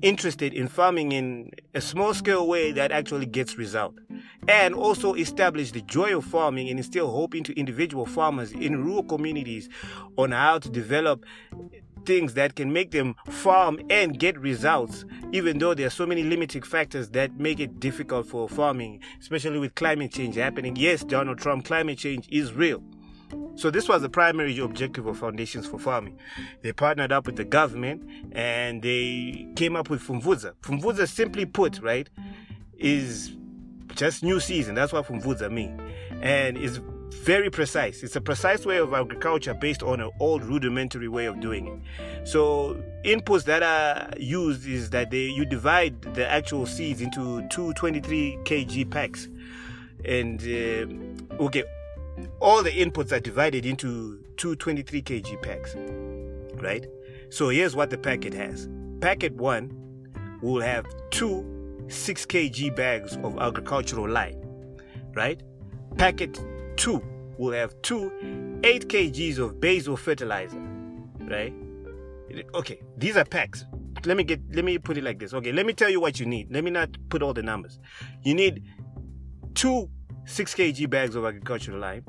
interested 0.02 0.54
in 0.54 0.68
farming 0.68 1.12
in 1.12 1.50
a 1.74 1.80
small 1.80 2.14
scale 2.14 2.46
way 2.46 2.72
that 2.72 2.90
actually 2.90 3.26
gets 3.26 3.58
result 3.58 3.94
and 4.48 4.74
also 4.74 5.14
establish 5.14 5.72
the 5.72 5.82
joy 5.82 6.16
of 6.16 6.24
farming 6.24 6.68
and 6.68 6.78
instill 6.78 7.10
hope 7.10 7.34
into 7.34 7.52
individual 7.52 8.06
farmers 8.06 8.52
in 8.52 8.84
rural 8.84 9.02
communities 9.02 9.68
on 10.16 10.32
how 10.32 10.58
to 10.58 10.68
develop 10.70 11.24
things 12.06 12.34
that 12.34 12.56
can 12.56 12.72
make 12.72 12.90
them 12.92 13.14
farm 13.28 13.78
and 13.90 14.18
get 14.18 14.38
results, 14.38 15.04
even 15.32 15.58
though 15.58 15.74
there 15.74 15.86
are 15.86 15.90
so 15.90 16.06
many 16.06 16.22
limiting 16.22 16.62
factors 16.62 17.10
that 17.10 17.38
make 17.38 17.60
it 17.60 17.78
difficult 17.78 18.26
for 18.26 18.48
farming, 18.48 19.00
especially 19.20 19.58
with 19.58 19.74
climate 19.74 20.12
change 20.12 20.36
happening. 20.36 20.74
Yes, 20.76 21.04
Donald 21.04 21.38
Trump, 21.38 21.64
climate 21.64 21.98
change 21.98 22.26
is 22.30 22.52
real. 22.52 22.82
So 23.56 23.70
this 23.70 23.88
was 23.88 24.02
the 24.02 24.08
primary 24.08 24.58
objective 24.58 25.06
of 25.06 25.18
Foundations 25.18 25.66
for 25.66 25.78
Farming. 25.78 26.18
They 26.62 26.72
partnered 26.72 27.12
up 27.12 27.26
with 27.26 27.36
the 27.36 27.44
government 27.44 28.08
and 28.32 28.82
they 28.82 29.48
came 29.56 29.76
up 29.76 29.90
with 29.90 30.02
Pfumvudza. 30.02 30.54
Pfumvudza, 30.62 31.08
simply 31.08 31.46
put, 31.46 31.80
right, 31.80 32.08
is 32.78 33.32
just 33.94 34.22
new 34.22 34.40
season. 34.40 34.74
That's 34.74 34.92
what 34.92 35.06
Pfumvudza 35.06 35.50
mean. 35.50 35.80
And 36.22 36.56
it's 36.56 36.80
very 37.22 37.50
precise. 37.50 38.02
It's 38.02 38.16
a 38.16 38.20
precise 38.20 38.64
way 38.64 38.78
of 38.78 38.94
agriculture 38.94 39.52
based 39.52 39.82
on 39.82 40.00
an 40.00 40.10
old 40.20 40.42
rudimentary 40.42 41.08
way 41.08 41.26
of 41.26 41.40
doing 41.40 41.66
it. 41.66 42.28
So 42.28 42.82
inputs 43.04 43.44
that 43.44 43.62
are 43.62 44.10
used 44.18 44.66
is 44.66 44.90
that 44.90 45.10
they 45.10 45.24
you 45.24 45.44
divide 45.44 46.00
the 46.14 46.26
actual 46.26 46.66
seeds 46.66 47.00
into 47.00 47.46
two 47.48 47.74
23 47.74 48.38
kg 48.44 48.90
packs, 48.90 49.28
and 50.04 50.40
uh, 50.40 51.42
okay, 51.44 51.64
all 52.40 52.62
the 52.62 52.70
inputs 52.70 53.12
are 53.12 53.20
divided 53.20 53.66
into 53.66 54.22
two 54.36 54.56
23 54.56 55.02
kg 55.02 55.42
packs, 55.42 55.74
right? 56.62 56.86
So 57.30 57.48
here's 57.48 57.76
what 57.76 57.90
the 57.90 57.98
packet 57.98 58.34
has. 58.34 58.68
Packet 59.00 59.34
one 59.34 59.70
will 60.42 60.60
have 60.60 60.86
two 61.10 61.44
6 61.88 62.26
kg 62.26 62.74
bags 62.76 63.16
of 63.22 63.38
agricultural 63.38 64.08
lime, 64.08 64.40
right? 65.14 65.42
Packet 65.96 66.40
2 66.76 67.02
will 67.38 67.52
have 67.52 67.74
two 67.82 68.12
8 68.64 68.88
kgs 68.88 69.38
of 69.38 69.60
basal 69.60 69.96
fertilizer, 69.96 70.60
right? 71.20 71.54
Okay, 72.54 72.80
these 72.96 73.16
are 73.16 73.24
packs. 73.24 73.64
Let 74.04 74.16
me 74.16 74.24
get 74.24 74.40
let 74.54 74.64
me 74.64 74.78
put 74.78 74.96
it 74.96 75.04
like 75.04 75.18
this. 75.18 75.34
Okay, 75.34 75.52
let 75.52 75.66
me 75.66 75.72
tell 75.72 75.90
you 75.90 76.00
what 76.00 76.20
you 76.20 76.26
need. 76.26 76.52
Let 76.52 76.64
me 76.64 76.70
not 76.70 76.90
put 77.08 77.22
all 77.22 77.34
the 77.34 77.42
numbers. 77.42 77.78
You 78.22 78.34
need 78.34 78.64
two 79.54 79.90
6 80.30 80.54
kg 80.54 80.88
bags 80.88 81.16
of 81.16 81.24
agricultural 81.24 81.80
lime, 81.80 82.04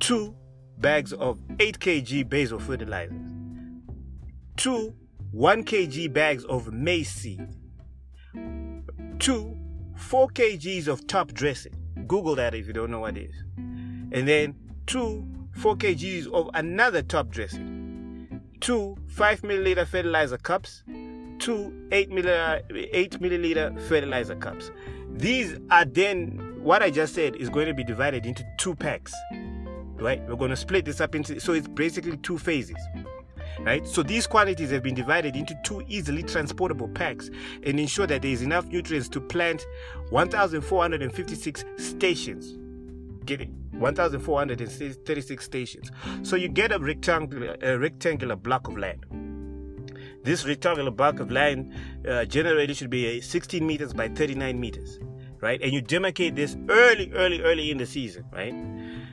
two 0.00 0.34
bags 0.78 1.12
of 1.12 1.38
8 1.60 1.78
kg 1.78 2.26
basal 2.28 2.58
fertilizer, 2.58 3.14
two 4.56 4.94
1 5.32 5.64
kg 5.64 6.12
bags 6.12 6.44
of 6.46 6.72
maize 6.72 7.10
seed, 7.10 7.46
two 9.18 9.54
4 9.96 10.28
kgs 10.28 10.88
of 10.88 11.06
top 11.06 11.32
dressing. 11.34 11.74
Google 12.06 12.34
that 12.36 12.54
if 12.54 12.66
you 12.66 12.72
don't 12.72 12.90
know 12.90 13.00
what 13.00 13.18
it 13.18 13.30
is 13.30 13.36
and 14.12 14.26
then 14.26 14.54
two 14.86 15.26
4 15.52 15.76
kgs 15.76 16.32
of 16.32 16.48
another 16.54 17.02
top 17.02 17.28
dressing, 17.28 18.40
two 18.60 18.96
5 19.08 19.42
milliliter 19.42 19.86
fertilizer 19.86 20.38
cups, 20.38 20.84
two 21.38 21.86
8 21.92 22.10
milliliter, 22.10 22.62
8 22.92 23.20
milliliter 23.20 23.78
fertilizer 23.88 24.36
cups. 24.36 24.70
These 25.10 25.58
are 25.70 25.84
then, 25.84 26.41
what 26.62 26.82
I 26.82 26.90
just 26.90 27.14
said 27.14 27.36
is 27.36 27.48
going 27.48 27.66
to 27.66 27.74
be 27.74 27.84
divided 27.84 28.26
into 28.26 28.44
two 28.58 28.74
packs, 28.74 29.12
right? 29.96 30.22
We're 30.28 30.36
going 30.36 30.50
to 30.50 30.56
split 30.56 30.84
this 30.84 31.00
up 31.00 31.14
into, 31.14 31.40
so 31.40 31.52
it's 31.52 31.68
basically 31.68 32.16
two 32.18 32.38
phases 32.38 32.78
right? 33.60 33.86
So 33.86 34.02
these 34.02 34.26
quantities 34.26 34.70
have 34.70 34.82
been 34.82 34.94
divided 34.94 35.36
into 35.36 35.54
two 35.62 35.82
easily 35.88 36.22
transportable 36.22 36.88
packs 36.88 37.30
and 37.62 37.78
ensure 37.78 38.06
that 38.06 38.22
there 38.22 38.30
is 38.30 38.42
enough 38.42 38.66
nutrients 38.66 39.08
to 39.10 39.20
plant 39.20 39.66
1,456 40.10 41.64
stations. 41.76 42.58
Get 43.24 43.40
it? 43.40 43.48
1,436 43.72 45.44
stations. 45.44 45.90
So 46.22 46.36
you 46.36 46.48
get 46.48 46.72
a 46.72 46.78
rectangular, 46.78 47.56
a 47.62 47.78
rectangular 47.78 48.36
block 48.36 48.68
of 48.68 48.76
land. 48.76 49.06
This 50.22 50.46
rectangular 50.46 50.90
block 50.90 51.18
of 51.18 51.32
land 51.32 51.72
uh, 52.08 52.24
generally 52.26 52.72
should 52.74 52.90
be 52.90 53.20
16 53.20 53.66
meters 53.66 53.92
by 53.92 54.08
39 54.08 54.60
meters, 54.60 55.00
right? 55.42 55.60
And 55.60 55.72
you 55.72 55.82
demarcate 55.82 56.36
this 56.36 56.56
early, 56.70 57.12
early, 57.12 57.42
early 57.42 57.70
in 57.70 57.76
the 57.76 57.84
season, 57.84 58.24
right? 58.32 58.54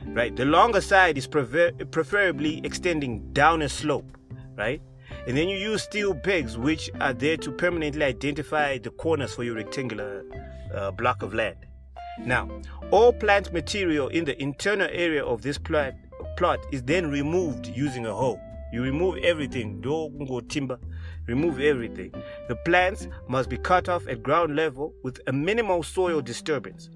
Right. 0.06 0.34
The 0.34 0.44
longer 0.44 0.80
side 0.80 1.18
is 1.18 1.26
prefer- 1.26 1.72
preferably 1.72 2.60
extending 2.64 3.32
down 3.32 3.62
a 3.62 3.68
slope, 3.68 4.16
right? 4.56 4.80
And 5.26 5.36
then 5.36 5.48
you 5.48 5.58
use 5.58 5.82
steel 5.82 6.14
pegs, 6.14 6.56
which 6.56 6.90
are 7.00 7.12
there 7.12 7.36
to 7.36 7.52
permanently 7.52 8.04
identify 8.04 8.78
the 8.78 8.90
corners 8.90 9.34
for 9.34 9.44
your 9.44 9.56
rectangular 9.56 10.24
uh, 10.74 10.92
block 10.92 11.22
of 11.22 11.34
land. 11.34 11.56
Now, 12.24 12.48
all 12.90 13.12
plant 13.12 13.52
material 13.52 14.08
in 14.08 14.24
the 14.24 14.40
internal 14.40 14.88
area 14.90 15.24
of 15.24 15.42
this 15.42 15.58
plot, 15.58 15.94
plot 16.36 16.60
is 16.72 16.82
then 16.82 17.10
removed 17.10 17.66
using 17.66 18.06
a 18.06 18.14
hoe. 18.14 18.40
You 18.72 18.82
remove 18.82 19.18
everything, 19.18 19.82
timber, 20.48 20.78
remove 21.30 21.60
everything. 21.60 22.12
The 22.48 22.56
plants 22.56 23.08
must 23.28 23.48
be 23.48 23.56
cut 23.56 23.88
off 23.88 24.06
at 24.08 24.22
ground 24.22 24.56
level 24.56 24.92
with 25.02 25.20
a 25.26 25.32
minimal 25.32 25.82
soil 25.82 26.20
disturbance. 26.20 26.90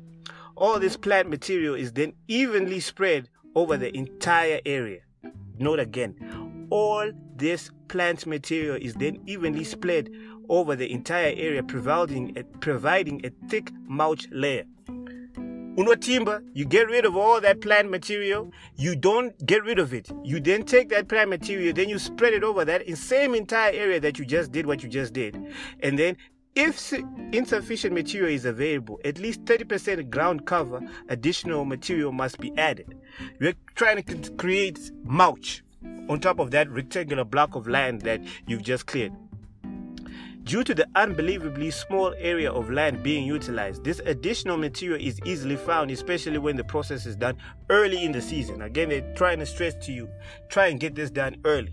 All 0.56 0.78
this 0.78 0.96
plant 0.96 1.30
material 1.30 1.74
is 1.74 1.92
then 1.92 2.12
evenly 2.28 2.80
spread 2.80 3.28
over 3.54 3.76
the 3.76 3.96
entire 3.96 4.60
area. 4.66 5.00
Note 5.58 5.78
again, 5.78 6.66
all 6.70 7.10
this 7.36 7.70
plant 7.88 8.26
material 8.26 8.76
is 8.76 8.94
then 8.94 9.20
evenly 9.26 9.64
spread 9.64 10.10
over 10.48 10.76
the 10.76 10.90
entire 10.90 11.32
area, 11.36 11.62
providing 11.62 12.36
a, 12.36 12.42
providing 12.58 13.24
a 13.24 13.30
thick 13.48 13.70
mulch 13.86 14.26
layer 14.30 14.64
unotimber 15.76 16.42
you 16.54 16.64
get 16.64 16.88
rid 16.88 17.04
of 17.04 17.16
all 17.16 17.40
that 17.40 17.60
plant 17.60 17.90
material 17.90 18.50
you 18.76 18.94
don't 18.94 19.44
get 19.46 19.64
rid 19.64 19.78
of 19.78 19.92
it 19.92 20.10
you 20.22 20.40
then 20.40 20.62
take 20.62 20.88
that 20.88 21.08
plant 21.08 21.28
material 21.28 21.72
then 21.72 21.88
you 21.88 21.98
spread 21.98 22.32
it 22.32 22.44
over 22.44 22.64
that 22.64 22.86
same 22.96 23.34
entire 23.34 23.72
area 23.72 23.98
that 23.98 24.18
you 24.18 24.24
just 24.24 24.52
did 24.52 24.66
what 24.66 24.82
you 24.82 24.88
just 24.88 25.12
did 25.12 25.36
and 25.80 25.98
then 25.98 26.16
if 26.54 26.92
insufficient 27.32 27.92
material 27.92 28.30
is 28.30 28.44
available, 28.44 29.00
at 29.04 29.18
least 29.18 29.44
30% 29.44 30.08
ground 30.08 30.46
cover 30.46 30.80
additional 31.08 31.64
material 31.64 32.12
must 32.12 32.38
be 32.38 32.56
added. 32.56 32.96
We're 33.40 33.54
trying 33.74 34.04
to 34.04 34.30
create 34.34 34.92
mulch 35.02 35.64
on 36.08 36.20
top 36.20 36.38
of 36.38 36.50
that 36.52 36.70
rectangular 36.70 37.24
block 37.24 37.54
of 37.54 37.66
land 37.66 38.02
that 38.02 38.20
you've 38.46 38.62
just 38.62 38.86
cleared. 38.86 39.12
Due 40.44 40.62
to 40.62 40.74
the 40.74 40.86
unbelievably 40.94 41.70
small 41.70 42.14
area 42.18 42.52
of 42.52 42.70
land 42.70 43.02
being 43.02 43.24
utilized, 43.24 43.82
this 43.82 44.00
additional 44.00 44.58
material 44.58 45.00
is 45.00 45.18
easily 45.24 45.56
found, 45.56 45.90
especially 45.90 46.36
when 46.36 46.54
the 46.54 46.64
process 46.64 47.06
is 47.06 47.16
done 47.16 47.34
early 47.70 48.04
in 48.04 48.12
the 48.12 48.20
season. 48.20 48.60
Again, 48.60 48.90
they're 48.90 49.14
trying 49.14 49.38
to 49.38 49.46
stress 49.46 49.74
to 49.86 49.92
you, 49.92 50.06
try 50.50 50.66
and 50.66 50.78
get 50.78 50.94
this 50.94 51.10
done 51.10 51.36
early. 51.46 51.72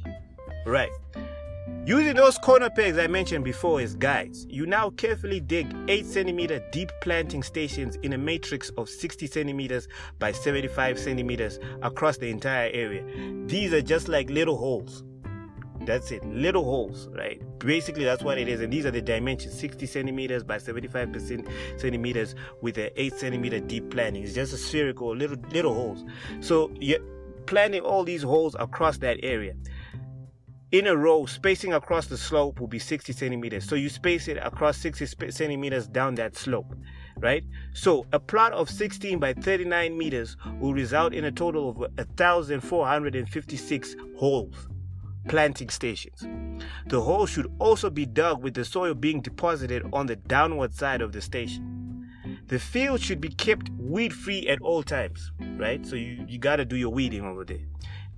Right. 0.66 0.92
Using 1.86 2.16
those 2.16 2.38
corner 2.38 2.70
pegs 2.70 2.98
I 2.98 3.08
mentioned 3.08 3.44
before 3.44 3.82
as 3.82 3.96
guides, 3.96 4.46
you 4.50 4.66
now 4.66 4.92
carefully 4.92 5.42
dig 5.42 5.68
8 5.90 6.06
centimeter 6.06 6.64
deep 6.72 6.92
planting 7.02 7.44
stations 7.44 7.98
in 8.04 8.14
a 8.14 8.18
matrix 8.18 8.70
of 8.78 8.88
60 8.88 9.28
centimeters 9.28 9.90
by 10.18 10.32
75 10.32 10.98
centimeters 10.98 11.60
across 11.82 12.18
the 12.18 12.30
entire 12.30 12.70
area. 12.72 13.04
These 13.48 13.74
are 13.74 13.82
just 13.82 14.08
like 14.08 14.30
little 14.30 14.56
holes 14.58 15.04
that's 15.86 16.12
it. 16.12 16.24
Little 16.26 16.64
holes, 16.64 17.10
right? 17.12 17.42
Basically, 17.60 18.04
that's 18.04 18.24
what 18.24 18.38
it 18.38 18.48
is. 18.48 18.62
And 18.62 18.72
these 18.72 18.86
are 18.86 18.92
the 18.92 19.02
dimensions 19.02 19.58
60 19.60 19.86
centimeters 19.86 20.44
by 20.44 20.58
75 20.58 21.22
centimeters 21.78 22.36
with 22.62 22.78
an 22.78 22.90
8 22.96 23.14
centimeter 23.14 23.60
deep 23.60 23.90
planting. 23.90 24.24
It's 24.24 24.34
just 24.34 24.54
a 24.54 24.58
spherical 24.58 25.16
little 25.16 25.38
little 25.52 25.74
holes. 25.74 26.06
So 26.40 26.72
you're 26.80 27.00
planting 27.46 27.82
all 27.82 28.04
these 28.04 28.24
holes 28.24 28.56
across 28.60 28.98
that 29.00 29.18
area. 29.24 29.56
In 30.72 30.88
a 30.88 30.96
row, 30.96 31.26
spacing 31.26 31.74
across 31.74 32.08
the 32.08 32.18
slope 32.18 32.62
will 32.62 32.68
be 32.68 32.80
60 32.80 33.12
centimeters. 33.12 33.68
So 33.68 33.76
you 33.76 33.90
space 33.90 34.30
it 34.30 34.38
across 34.38 34.78
60 34.78 35.32
centimeters 35.32 35.88
down 35.88 36.16
that 36.16 36.38
slope 36.38 36.74
right? 37.22 37.44
So 37.74 38.06
a 38.12 38.20
plot 38.20 38.52
of 38.54 38.70
16 38.70 39.20
by 39.20 39.34
39 39.34 39.98
meters 39.98 40.36
will 40.60 40.74
result 40.74 41.14
in 41.14 41.24
a 41.26 41.32
total 41.32 41.70
of 41.70 41.78
1,456 41.78 43.96
holes, 44.18 44.68
planting 45.28 45.70
stations. 45.70 46.26
The 46.88 47.02
hole 47.02 47.26
should 47.26 47.52
also 47.60 47.90
be 47.90 48.06
dug 48.06 48.44
with 48.44 48.54
the 48.54 48.66
soil 48.66 48.94
being 48.94 49.22
deposited 49.22 49.84
on 49.94 50.08
the 50.08 50.16
downward 50.16 50.74
side 50.74 51.02
of 51.02 51.12
the 51.12 51.22
station. 51.22 52.08
The 52.48 52.60
field 52.60 53.02
should 53.02 53.22
be 53.22 53.30
kept 53.30 53.70
weed 53.78 54.14
free 54.14 54.48
at 54.48 54.62
all 54.62 54.84
times, 54.84 55.32
right? 55.58 55.86
So 55.86 55.96
you, 55.96 56.26
you 56.28 56.38
got 56.38 56.58
to 56.58 56.66
do 56.66 56.76
your 56.76 56.90
weeding 56.92 57.24
over 57.24 57.46
there. 57.46 57.66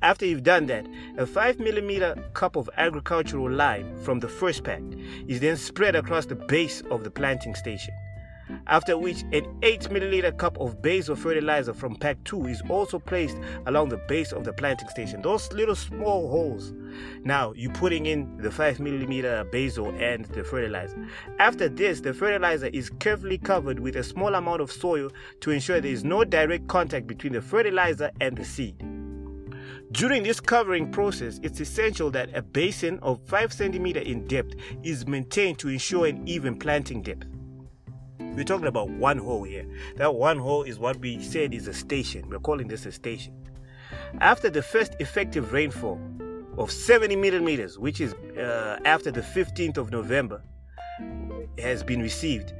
After 0.01 0.25
you've 0.25 0.43
done 0.43 0.65
that, 0.67 0.85
a 1.17 1.25
5 1.25 1.59
millimeter 1.59 2.15
cup 2.33 2.55
of 2.55 2.69
agricultural 2.77 3.49
lime 3.49 3.95
from 4.03 4.19
the 4.19 4.27
first 4.27 4.63
pack 4.63 4.81
is 5.27 5.39
then 5.39 5.55
spread 5.55 5.95
across 5.95 6.25
the 6.25 6.35
base 6.35 6.81
of 6.91 7.03
the 7.03 7.11
planting 7.11 7.55
station 7.55 7.93
after 8.67 8.97
which 8.97 9.23
an 9.31 9.45
8 9.61 9.81
milliliter 9.89 10.35
cup 10.37 10.57
of 10.59 10.81
basal 10.81 11.15
fertilizer 11.15 11.73
from 11.73 11.95
pack 11.95 12.17
2 12.23 12.47
is 12.47 12.61
also 12.69 12.99
placed 12.99 13.37
along 13.65 13.89
the 13.89 13.97
base 14.07 14.31
of 14.31 14.43
the 14.43 14.53
planting 14.53 14.89
station. 14.89 15.21
Those 15.21 15.51
little 15.53 15.75
small 15.75 16.29
holes. 16.29 16.73
Now 17.23 17.53
you're 17.53 17.73
putting 17.73 18.05
in 18.05 18.37
the 18.37 18.51
5 18.51 18.79
millimeter 18.79 19.43
basal 19.51 19.89
and 19.99 20.25
the 20.25 20.43
fertilizer. 20.43 20.97
After 21.39 21.69
this, 21.69 22.01
the 22.01 22.13
fertilizer 22.13 22.67
is 22.67 22.89
carefully 22.89 23.37
covered 23.37 23.79
with 23.79 23.95
a 23.95 24.03
small 24.03 24.35
amount 24.35 24.61
of 24.61 24.71
soil 24.71 25.11
to 25.41 25.51
ensure 25.51 25.81
there 25.81 25.91
is 25.91 26.03
no 26.03 26.23
direct 26.23 26.67
contact 26.67 27.07
between 27.07 27.33
the 27.33 27.41
fertilizer 27.41 28.11
and 28.21 28.37
the 28.37 28.45
seed. 28.45 28.75
During 29.91 30.23
this 30.23 30.39
covering 30.39 30.91
process, 30.91 31.39
it's 31.43 31.59
essential 31.59 32.09
that 32.11 32.35
a 32.35 32.41
basin 32.41 32.97
of 33.03 33.21
5 33.27 33.53
centimeter 33.53 33.99
in 33.99 34.25
depth 34.27 34.55
is 34.81 35.05
maintained 35.05 35.59
to 35.59 35.69
ensure 35.69 36.07
an 36.07 36.27
even 36.27 36.57
planting 36.57 37.03
depth. 37.03 37.27
We're 38.19 38.43
talking 38.43 38.67
about 38.67 38.89
one 38.89 39.17
hole 39.17 39.43
here. 39.43 39.65
That 39.97 40.15
one 40.15 40.39
hole 40.39 40.63
is 40.63 40.79
what 40.79 40.97
we 40.97 41.21
said 41.21 41.53
is 41.53 41.67
a 41.67 41.73
station. 41.73 42.29
We're 42.29 42.39
calling 42.39 42.67
this 42.67 42.85
a 42.85 42.91
station. 42.91 43.33
After 44.19 44.49
the 44.49 44.61
first 44.61 44.95
effective 44.99 45.53
rainfall 45.53 45.99
of 46.57 46.71
70 46.71 47.15
millimeters, 47.15 47.77
which 47.77 48.01
is 48.01 48.13
uh, 48.37 48.79
after 48.85 49.11
the 49.11 49.21
15th 49.21 49.77
of 49.77 49.91
November, 49.91 50.41
has 51.57 51.83
been 51.83 52.01
received, 52.01 52.53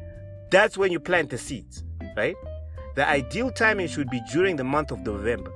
that's 0.51 0.77
when 0.77 0.91
you 0.91 0.99
plant 0.99 1.29
the 1.29 1.37
seeds, 1.37 1.83
right? 2.15 2.35
The 2.95 3.07
ideal 3.07 3.51
timing 3.51 3.87
should 3.87 4.09
be 4.09 4.21
during 4.31 4.55
the 4.55 4.63
month 4.63 4.91
of 4.91 4.99
November. 4.99 5.51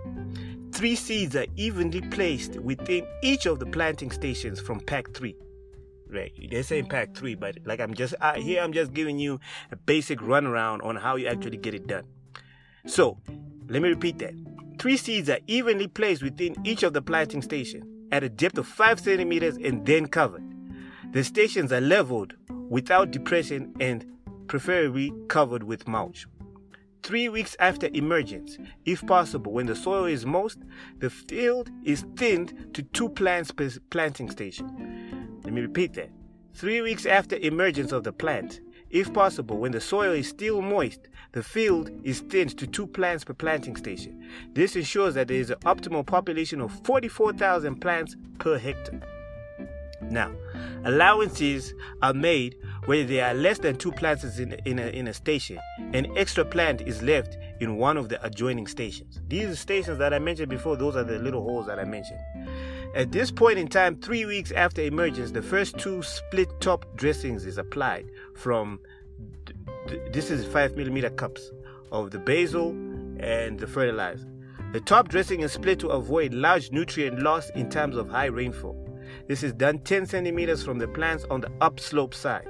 Three 0.72 0.96
seeds 0.96 1.36
are 1.36 1.46
evenly 1.56 2.02
placed 2.02 2.56
within 2.60 3.06
each 3.22 3.46
of 3.46 3.60
the 3.60 3.66
planting 3.66 4.12
stations 4.12 4.60
from 4.60 4.80
pack 4.80 5.14
3 5.14 5.36
right 6.10 6.32
they 6.50 6.62
say 6.62 6.82
pack 6.84 7.16
three 7.16 7.36
but 7.36 7.58
like 7.66 7.80
i'm 7.80 7.94
just 7.94 8.16
uh, 8.22 8.34
here 8.36 8.62
i'm 8.62 8.74
just 8.74 8.94
giving 8.94 9.20
you 9.20 9.40
a 9.72 9.76
basic 9.76 10.20
runaround 10.20 10.84
on 10.86 10.96
how 10.96 11.16
you 11.16 11.28
actually 11.28 11.58
get 11.58 11.74
it 11.74 11.88
done. 11.88 12.06
So 12.86 13.18
let 13.68 13.82
me 13.82 13.90
repeat 13.90 14.20
that. 14.20 14.34
Three 14.80 14.98
seeds 14.98 15.30
are 15.30 15.40
evenly 15.48 15.88
placed 15.88 16.24
within 16.24 16.56
each 16.64 16.84
of 16.84 16.94
the 16.94 17.02
planting 17.02 17.42
stations 17.42 17.86
at 18.12 18.24
a 18.24 18.30
depth 18.30 18.58
of 18.58 18.68
5 18.68 19.00
centimeters 19.00 19.58
and 19.58 19.86
then 19.86 20.08
covered. 20.08 20.44
The 21.12 21.24
stations 21.24 21.74
are 21.74 21.82
leveled 21.82 22.36
without 22.70 23.12
depression 23.12 23.74
and 23.80 24.06
preferably 24.48 25.12
covered 25.28 25.64
with 25.64 25.88
mulch. 25.88 26.28
Three 27.04 27.30
weeks 27.30 27.56
after 27.60 27.90
emergence, 27.94 28.58
if 28.86 29.06
possible, 29.06 29.54
when 29.54 29.66
the 29.66 29.76
soil 29.76 30.06
is 30.06 30.26
moist, 30.26 30.60
the 31.00 31.10
field 31.10 31.70
is 31.84 32.06
thinned 32.16 32.74
to 32.74 32.84
two 32.84 33.10
plants 33.10 33.52
per 33.52 33.70
planting 33.90 34.30
station. 34.30 35.27
Let 35.48 35.54
me 35.54 35.62
repeat 35.62 35.94
that. 35.94 36.10
Three 36.56 36.82
weeks 36.82 37.06
after 37.06 37.38
emergence 37.38 37.94
of 37.94 38.04
the 38.04 38.12
plant, 38.12 38.60
if 38.90 39.14
possible, 39.14 39.60
when 39.60 39.72
the 39.72 39.80
soil 39.80 40.12
is 40.12 40.28
still 40.28 40.62
moist, 40.62 41.08
the 41.32 41.42
field 41.42 41.90
is 42.04 42.20
thinned 42.20 42.58
to 42.58 42.68
two 42.68 42.86
plants 42.86 43.24
per 43.24 43.34
planting 43.34 43.78
station. 43.78 44.28
This 44.52 44.76
ensures 44.76 45.14
that 45.14 45.30
there 45.30 45.38
is 45.38 45.50
an 45.50 45.60
optimal 45.60 46.06
population 46.06 46.60
of 46.60 46.74
44,000 46.84 47.80
plants 47.80 48.18
per 48.40 48.58
hectare. 48.58 49.00
Now, 50.02 50.34
allowances 50.84 51.74
are 52.02 52.14
made 52.14 52.58
where 52.84 53.06
there 53.06 53.28
are 53.28 53.34
less 53.34 53.60
than 53.60 53.78
two 53.78 53.94
plants 53.94 54.26
in, 54.38 54.52
in, 54.66 54.80
a, 54.80 54.88
in 54.88 55.08
a 55.08 55.14
station. 55.14 55.60
An 55.94 56.08
extra 56.18 56.44
plant 56.44 56.82
is 56.82 57.02
left 57.02 57.38
in 57.62 57.78
one 57.78 57.96
of 57.96 58.10
the 58.10 58.22
adjoining 58.26 58.68
stations. 58.68 59.22
These 59.30 59.60
stations 59.60 59.98
that 60.00 60.14
I 60.14 60.20
mentioned 60.20 60.50
before, 60.50 60.76
those 60.76 60.98
are 60.98 61.06
the 61.06 61.20
little 61.20 61.42
holes 61.42 61.68
that 61.68 61.80
I 61.80 61.86
mentioned. 61.86 62.20
At 62.98 63.12
this 63.12 63.30
point 63.30 63.60
in 63.60 63.68
time, 63.68 63.98
three 63.98 64.26
weeks 64.26 64.52
after 64.52 64.82
emergence, 64.82 65.30
the 65.30 65.44
first 65.44 65.78
two 65.78 66.02
split 66.02 66.50
top 66.60 66.84
dressings 66.96 67.46
is 67.46 67.60
applied 67.60 68.10
from 68.36 68.80
this 70.12 70.32
is 70.32 70.48
five 70.48 70.76
millimeter 70.76 71.12
cups 71.12 71.52
of 71.92 72.10
the 72.10 72.18
basal 72.18 72.72
and 73.20 73.60
the 73.60 73.68
fertilizer. 73.68 74.28
The 74.74 74.82
top 74.82 75.10
dressing 75.10 75.42
is 75.42 75.52
split 75.52 75.78
to 75.82 75.90
avoid 75.90 76.34
large 76.34 76.72
nutrient 76.72 77.22
loss 77.22 77.52
in 77.52 77.70
times 77.70 77.98
of 77.98 78.10
high 78.10 78.26
rainfall. 78.26 78.76
This 79.28 79.44
is 79.44 79.54
done 79.54 79.78
10 79.82 80.08
centimeters 80.08 80.64
from 80.64 80.80
the 80.80 80.88
plants 80.88 81.24
on 81.30 81.42
the 81.42 81.52
upslope 81.62 82.16
side. 82.16 82.48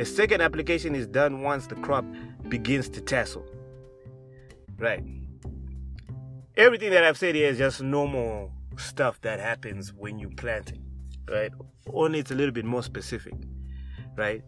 A 0.00 0.04
second 0.04 0.40
application 0.40 0.96
is 0.96 1.06
done 1.06 1.42
once 1.42 1.68
the 1.68 1.76
crop 1.76 2.04
begins 2.48 2.88
to 2.88 3.00
tassel. 3.00 3.46
Right. 4.76 5.04
Everything 6.56 6.90
that 6.90 7.04
I've 7.04 7.16
said 7.16 7.36
here 7.36 7.48
is 7.48 7.58
just 7.58 7.80
normal 7.80 8.50
stuff 8.80 9.20
that 9.22 9.40
happens 9.40 9.92
when 9.92 10.18
you 10.18 10.30
plant 10.30 10.72
it, 10.72 10.80
right? 11.30 11.52
Only 11.92 12.20
it's 12.20 12.30
a 12.30 12.34
little 12.34 12.52
bit 12.52 12.64
more 12.64 12.82
specific, 12.82 13.34
right? 14.16 14.42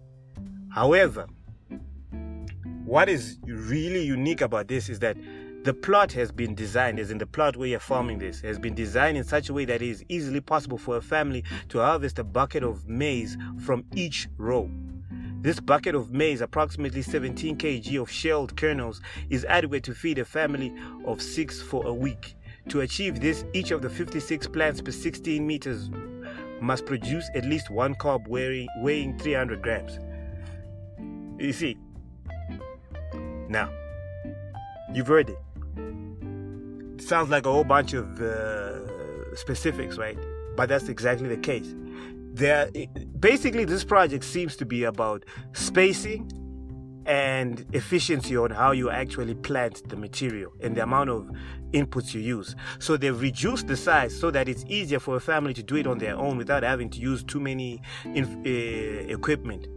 However, 0.71 1.27
what 2.85 3.09
is 3.09 3.39
really 3.45 4.03
unique 4.03 4.41
about 4.41 4.69
this 4.69 4.89
is 4.89 4.99
that 5.01 5.17
the 5.63 5.75
plot 5.75 6.11
has 6.13 6.33
been 6.33 6.55
designed, 6.55 6.99
as 6.99 7.11
in 7.11 7.19
the 7.19 7.27
plot 7.27 7.55
where 7.55 7.69
you're 7.69 7.81
farming 7.81 8.19
this, 8.19 8.41
has 8.41 8.59
been 8.59 8.75
designed 8.75 9.19
in 9.19 9.25
such 9.25 9.51
a 9.51 9.53
way 9.53 9.67
that 9.67 9.83
it 9.83 9.89
is 9.89 10.03
easily 10.09 10.41
possible 10.41 10.79
for 10.79 10.97
a 10.97 11.03
family 11.03 11.45
to 11.69 11.79
harvest 11.81 12.19
a 12.19 12.25
bucket 12.25 12.63
of 12.63 12.89
maize 12.89 13.37
from 13.59 13.85
each 13.95 14.27
row. 14.39 14.71
This 15.43 15.61
bucket 15.61 15.95
of 15.95 16.13
maize, 16.13 16.41
approximately 16.41 17.03
17 17.03 17.59
kg 17.59 18.01
of 18.01 18.11
shelled 18.11 18.57
kernels, 18.57 19.01
is 19.29 19.45
adequate 19.45 19.85
to 19.85 19.95
feed 19.95 20.19
a 20.19 20.25
family 20.25 20.75
of 21.05 21.21
six 21.21 21.61
for 21.61 21.87
a 21.87 21.93
week. 21.93 22.35
To 22.71 22.83
achieve 22.83 23.19
this, 23.21 23.45
each 23.53 23.73
of 23.73 23.83
the 23.83 23.91
56 23.91 24.47
plants 24.47 24.81
per 24.81 24.93
16 24.93 25.45
meters 25.45 25.91
must 26.61 26.87
produce 26.87 27.29
at 27.35 27.45
least 27.45 27.69
one 27.69 27.97
cob 27.97 28.29
weighing, 28.29 28.69
weighing 28.77 29.19
300 29.19 29.61
grams. 29.61 29.99
You 31.43 31.53
see, 31.53 31.77
now, 33.49 33.73
you've 34.95 35.09
heard 35.09 35.31
it. 35.31 35.39
it 36.97 37.03
sounds 37.03 37.29
like 37.29 37.45
a 37.45 37.51
whole 37.51 37.65
bunch 37.65 37.93
of 37.93 38.21
uh, 38.21 39.35
specifics, 39.35 39.99
right? 39.99 40.19
But 40.55 40.69
that's 40.69 40.89
exactly 40.89 41.27
the 41.27 41.39
case. 41.39 41.75
There, 42.35 42.71
basically, 43.19 43.65
this 43.65 43.83
project 43.83 44.23
seems 44.23 44.55
to 44.57 44.65
be 44.65 44.85
about 44.85 45.25
spacing 45.55 46.31
and 47.07 47.67
efficiency 47.73 48.37
on 48.37 48.51
how 48.51 48.71
you 48.71 48.91
actually 48.91 49.35
plant 49.35 49.89
the 49.89 49.97
material 49.97 50.53
and 50.61 50.77
the 50.77 50.85
amount 50.85 51.11
of 51.11 51.29
inputs 51.73 52.15
you 52.15 52.21
use. 52.21 52.57
So 52.79 52.97
they've 52.97 53.19
reduced 53.19 53.67
the 53.67 53.77
size 53.77 54.19
so 54.19 54.31
that 54.31 54.49
it's 54.49 54.65
easier 54.69 55.01
for 55.01 55.17
a 55.17 55.21
family 55.21 55.55
to 55.55 55.63
do 55.63 55.77
it 55.77 55.87
on 55.87 55.99
their 55.99 56.17
own 56.17 56.37
without 56.37 56.63
having 56.63 56.91
to 56.91 56.99
use 56.99 57.23
too 57.23 57.41
many 57.41 57.81
in, 58.05 58.25
uh, 58.47 59.13
equipment 59.13 59.69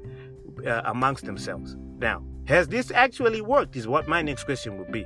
uh, 0.65 0.81
amongst 0.85 1.25
themselves. 1.25 1.75
Now, 1.99 2.23
has 2.45 2.67
this 2.67 2.91
actually 2.91 3.41
worked? 3.41 3.75
Is 3.75 3.87
what 3.87 4.07
my 4.07 4.21
next 4.21 4.43
question 4.43 4.77
would 4.77 4.91
be. 4.91 5.05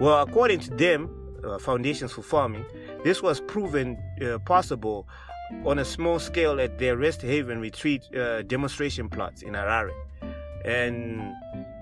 Well, 0.00 0.22
according 0.22 0.60
to 0.60 0.70
them, 0.70 1.10
uh, 1.44 1.58
Foundations 1.58 2.12
for 2.12 2.22
Farming, 2.22 2.64
this 3.04 3.22
was 3.22 3.40
proven 3.40 3.98
uh, 4.22 4.38
possible 4.40 5.08
on 5.64 5.78
a 5.78 5.84
small 5.84 6.18
scale 6.18 6.60
at 6.60 6.78
their 6.78 6.96
Rest 6.96 7.22
Haven 7.22 7.60
retreat 7.60 8.02
uh, 8.14 8.42
demonstration 8.42 9.08
plots 9.08 9.42
in 9.42 9.52
Harare 9.52 9.92
and 10.64 11.34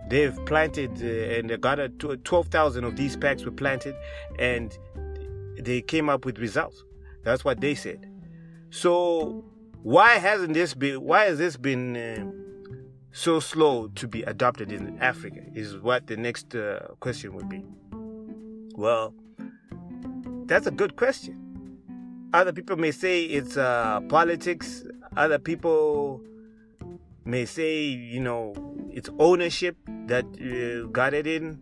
they've 0.08 0.36
planted 0.46 0.90
uh, 1.02 1.38
and 1.38 1.50
they 1.50 1.56
got 1.56 1.78
a 1.78 1.88
12,000 1.88 2.84
of 2.84 2.96
these 2.96 3.16
packs 3.16 3.44
were 3.44 3.50
planted 3.50 3.94
and 4.38 4.76
they 5.58 5.80
came 5.80 6.08
up 6.08 6.24
with 6.24 6.38
results. 6.38 6.84
That's 7.22 7.44
what 7.44 7.60
they 7.60 7.74
said. 7.74 8.10
So 8.70 9.44
why 9.82 10.14
hasn't 10.18 10.54
this 10.54 10.74
been 10.74 11.02
why 11.02 11.24
has 11.24 11.38
this 11.38 11.56
been 11.56 11.96
uh, 11.96 12.24
so 13.12 13.38
slow 13.38 13.88
to 13.94 14.08
be 14.08 14.22
adopted 14.24 14.72
in 14.72 14.98
Africa 15.00 15.40
is 15.54 15.76
what 15.78 16.08
the 16.08 16.16
next 16.16 16.54
uh, 16.54 16.80
question 16.98 17.32
would 17.34 17.48
be. 17.48 17.64
Well, 18.74 19.14
that's 20.46 20.66
a 20.66 20.72
good 20.72 20.96
question. 20.96 21.78
Other 22.32 22.52
people 22.52 22.76
may 22.76 22.90
say 22.90 23.22
it's 23.22 23.56
uh, 23.56 24.00
politics. 24.08 24.84
Other 25.16 25.38
people 25.38 26.20
may 27.24 27.44
say, 27.44 27.82
you 27.82 28.20
know, 28.20 28.54
it's 28.90 29.08
ownership 29.18 29.76
that 30.06 30.24
uh, 30.24 30.88
got 30.90 31.14
it 31.14 31.26
in, 31.26 31.60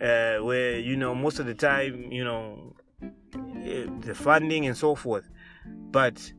uh, 0.00 0.38
where, 0.38 0.78
you 0.78 0.96
know, 0.96 1.14
most 1.14 1.38
of 1.38 1.46
the 1.46 1.54
time, 1.54 2.10
you 2.10 2.24
know, 2.24 2.74
uh, 3.02 3.90
the 4.00 4.14
funding 4.14 4.66
and 4.66 4.76
so 4.76 4.94
forth. 4.94 5.28
But 5.64 6.32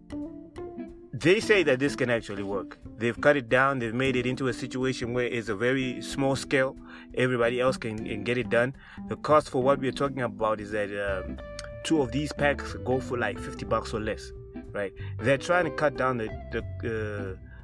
they 1.13 1.39
say 1.39 1.63
that 1.63 1.79
this 1.79 1.95
can 1.95 2.09
actually 2.09 2.43
work. 2.43 2.77
They've 2.97 3.19
cut 3.19 3.37
it 3.37 3.49
down. 3.49 3.79
They've 3.79 3.93
made 3.93 4.15
it 4.15 4.25
into 4.25 4.47
a 4.47 4.53
situation 4.53 5.13
where 5.13 5.25
it's 5.25 5.49
a 5.49 5.55
very 5.55 6.01
small 6.01 6.35
scale. 6.35 6.75
Everybody 7.15 7.61
else 7.61 7.77
can, 7.77 7.97
can 8.05 8.23
get 8.23 8.37
it 8.37 8.49
done. 8.49 8.75
The 9.07 9.15
cost 9.17 9.49
for 9.49 9.63
what 9.63 9.79
we're 9.79 9.91
talking 9.91 10.21
about 10.21 10.59
is 10.59 10.71
that 10.71 10.89
um, 10.91 11.37
two 11.83 12.01
of 12.01 12.11
these 12.11 12.33
packs 12.33 12.73
go 12.83 12.99
for 12.99 13.17
like 13.17 13.39
50 13.39 13.65
bucks 13.65 13.93
or 13.93 14.01
less, 14.01 14.31
right? 14.71 14.93
They're 15.19 15.37
trying 15.37 15.65
to 15.65 15.71
cut 15.71 15.95
down 15.95 16.17
the, 16.17 16.27
the 16.51 17.37
uh, 17.37 17.54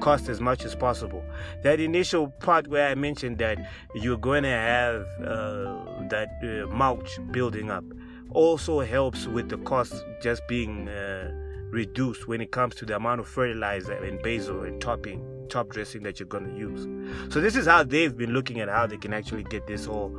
cost 0.00 0.28
as 0.28 0.40
much 0.40 0.64
as 0.64 0.74
possible. 0.74 1.24
That 1.62 1.80
initial 1.80 2.28
part 2.28 2.68
where 2.68 2.88
I 2.88 2.94
mentioned 2.94 3.38
that 3.38 3.58
you're 3.94 4.18
going 4.18 4.42
to 4.42 4.48
have 4.48 5.02
uh, 5.20 6.08
that 6.08 6.28
uh, 6.42 6.66
mulch 6.74 7.18
building 7.30 7.70
up 7.70 7.84
also 8.30 8.80
helps 8.80 9.26
with 9.26 9.48
the 9.48 9.58
cost 9.58 9.94
just 10.22 10.42
being 10.48 10.88
uh, 10.88 11.32
reduced 11.70 12.28
when 12.28 12.40
it 12.40 12.50
comes 12.52 12.74
to 12.76 12.84
the 12.84 12.96
amount 12.96 13.20
of 13.20 13.26
fertilizer 13.26 13.92
and 13.92 14.22
basal 14.22 14.62
and 14.62 14.80
topping 14.80 15.24
top 15.48 15.68
dressing 15.68 16.02
that 16.02 16.18
you're 16.18 16.28
going 16.28 16.44
to 16.44 16.56
use 16.56 16.86
so 17.32 17.40
this 17.40 17.54
is 17.54 17.66
how 17.66 17.82
they've 17.82 18.16
been 18.16 18.32
looking 18.32 18.60
at 18.60 18.68
how 18.68 18.86
they 18.86 18.96
can 18.96 19.12
actually 19.12 19.44
get 19.44 19.66
this 19.66 19.86
all 19.86 20.16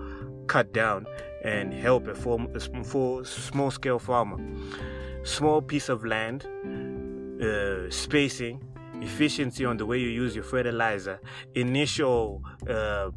cut 0.47 0.71
down 0.71 1.05
and 1.43 1.73
help 1.73 2.07
a, 2.07 2.15
form, 2.15 2.47
a 2.55 2.59
small 2.59 3.71
scale 3.71 3.99
farmer 3.99 4.37
small 5.23 5.61
piece 5.61 5.89
of 5.89 6.05
land 6.05 6.45
uh, 7.41 7.89
spacing 7.89 8.61
efficiency 9.01 9.65
on 9.65 9.77
the 9.77 9.85
way 9.85 9.97
you 9.97 10.09
use 10.09 10.35
your 10.35 10.43
fertilizer 10.43 11.19
initial 11.55 12.43
uh, 12.69 13.11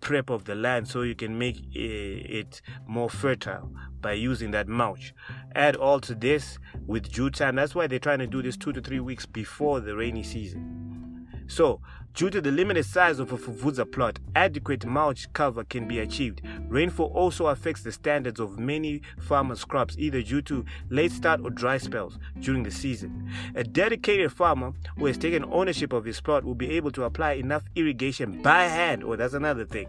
prep 0.00 0.30
of 0.30 0.44
the 0.44 0.54
land 0.54 0.86
so 0.88 1.02
you 1.02 1.14
can 1.14 1.38
make 1.38 1.64
it 1.74 2.60
more 2.86 3.08
fertile 3.08 3.72
by 4.00 4.12
using 4.12 4.50
that 4.50 4.68
mulch. 4.68 5.14
Add 5.54 5.76
all 5.76 6.00
to 6.00 6.14
this 6.14 6.58
with 6.86 7.10
jute 7.10 7.34
time. 7.34 7.54
That's 7.54 7.74
why 7.74 7.86
they're 7.86 7.98
trying 7.98 8.18
to 8.18 8.26
do 8.26 8.42
this 8.42 8.56
two 8.56 8.72
to 8.72 8.80
three 8.80 9.00
weeks 9.00 9.26
before 9.26 9.80
the 9.80 9.96
rainy 9.96 10.22
season. 10.22 11.26
So, 11.46 11.80
due 12.14 12.30
to 12.30 12.40
the 12.40 12.50
limited 12.50 12.84
size 12.84 13.18
of 13.18 13.32
a 13.32 13.38
Pfumvudza 13.38 13.90
plot, 13.90 14.18
adequate 14.36 14.84
mulch 14.84 15.32
cover 15.32 15.64
can 15.64 15.88
be 15.88 15.98
achieved. 15.98 16.42
Rainfall 16.68 17.12
also 17.14 17.46
affects 17.46 17.82
the 17.82 17.92
standards 17.92 18.40
of 18.40 18.58
many 18.58 19.02
farmers' 19.18 19.64
crops, 19.64 19.96
either 19.98 20.22
due 20.22 20.42
to 20.42 20.64
late 20.90 21.12
start 21.12 21.40
or 21.42 21.50
dry 21.50 21.78
spells 21.78 22.18
during 22.40 22.62
the 22.62 22.70
season. 22.70 23.30
A 23.54 23.64
dedicated 23.64 24.32
farmer 24.32 24.72
who 24.96 25.06
has 25.06 25.18
taken 25.18 25.44
ownership 25.52 25.92
of 25.92 26.04
his 26.04 26.20
plot 26.20 26.44
will 26.44 26.54
be 26.54 26.70
able 26.72 26.90
to 26.92 27.04
apply 27.04 27.32
enough 27.32 27.64
irrigation 27.74 28.42
by 28.42 28.64
hand, 28.64 29.02
or 29.02 29.14
oh, 29.14 29.16
that's 29.16 29.34
another 29.34 29.64
thing. 29.64 29.88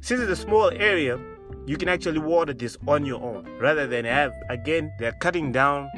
Since 0.00 0.20
it's 0.22 0.32
a 0.32 0.36
small 0.36 0.70
area, 0.70 1.18
you 1.66 1.76
can 1.76 1.88
actually 1.88 2.18
water 2.18 2.52
this 2.52 2.76
on 2.88 3.04
your 3.04 3.22
own 3.22 3.44
rather 3.58 3.86
than 3.86 4.04
have 4.04 4.32
again 4.48 4.92
they're 4.98 5.12
cutting 5.12 5.52
down 5.52 5.88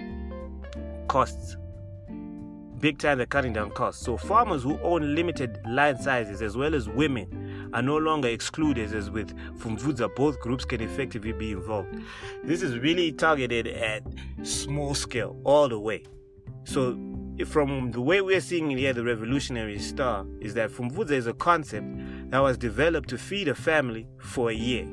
costs 1.09 1.57
big 2.83 2.99
time 2.99 3.17
they're 3.17 3.27
cutting 3.27 3.53
down 3.53 3.71
costs. 3.71 4.05
So 4.05 4.17
farmers 4.17 4.65
who 4.65 4.79
own 4.83 5.15
limited 5.15 5.61
land 5.67 6.01
sizes 6.01 6.43
as 6.43 6.57
well 6.57 6.75
as 6.75 6.89
women 6.89 7.71
are 7.73 7.81
no 7.81 7.97
longer 7.97 8.29
excluded 8.29 8.93
as 8.93 9.09
with 9.09 9.35
Pfumvudza 9.59 10.15
both 10.17 10.41
groups 10.41 10.65
can 10.65 10.81
effectively 10.81 11.33
be 11.33 11.53
involved. 11.53 11.97
This 12.43 12.61
is 12.61 12.77
really 12.79 13.13
targeted 13.13 13.69
at 13.69 14.03
small 14.43 14.95
scale 14.95 15.41
all 15.45 15.69
the 15.69 15.79
way. 15.79 16.05
So 16.65 16.99
from 17.45 17.91
the 17.93 18.01
way 18.01 18.21
we're 18.21 18.41
seeing 18.41 18.71
here, 18.71 18.93
the 18.93 19.05
revolutionary 19.05 19.79
star 19.79 20.27
is 20.41 20.55
that 20.55 20.71
Pfumvudza 20.71 21.13
is 21.13 21.27
a 21.27 21.33
concept 21.33 21.87
that 22.31 22.39
was 22.39 22.57
developed 22.57 23.09
to 23.11 23.19
feed 23.19 23.49
a 23.49 23.55
family 23.55 24.07
for 24.19 24.51
a 24.51 24.55
year. 24.55 24.87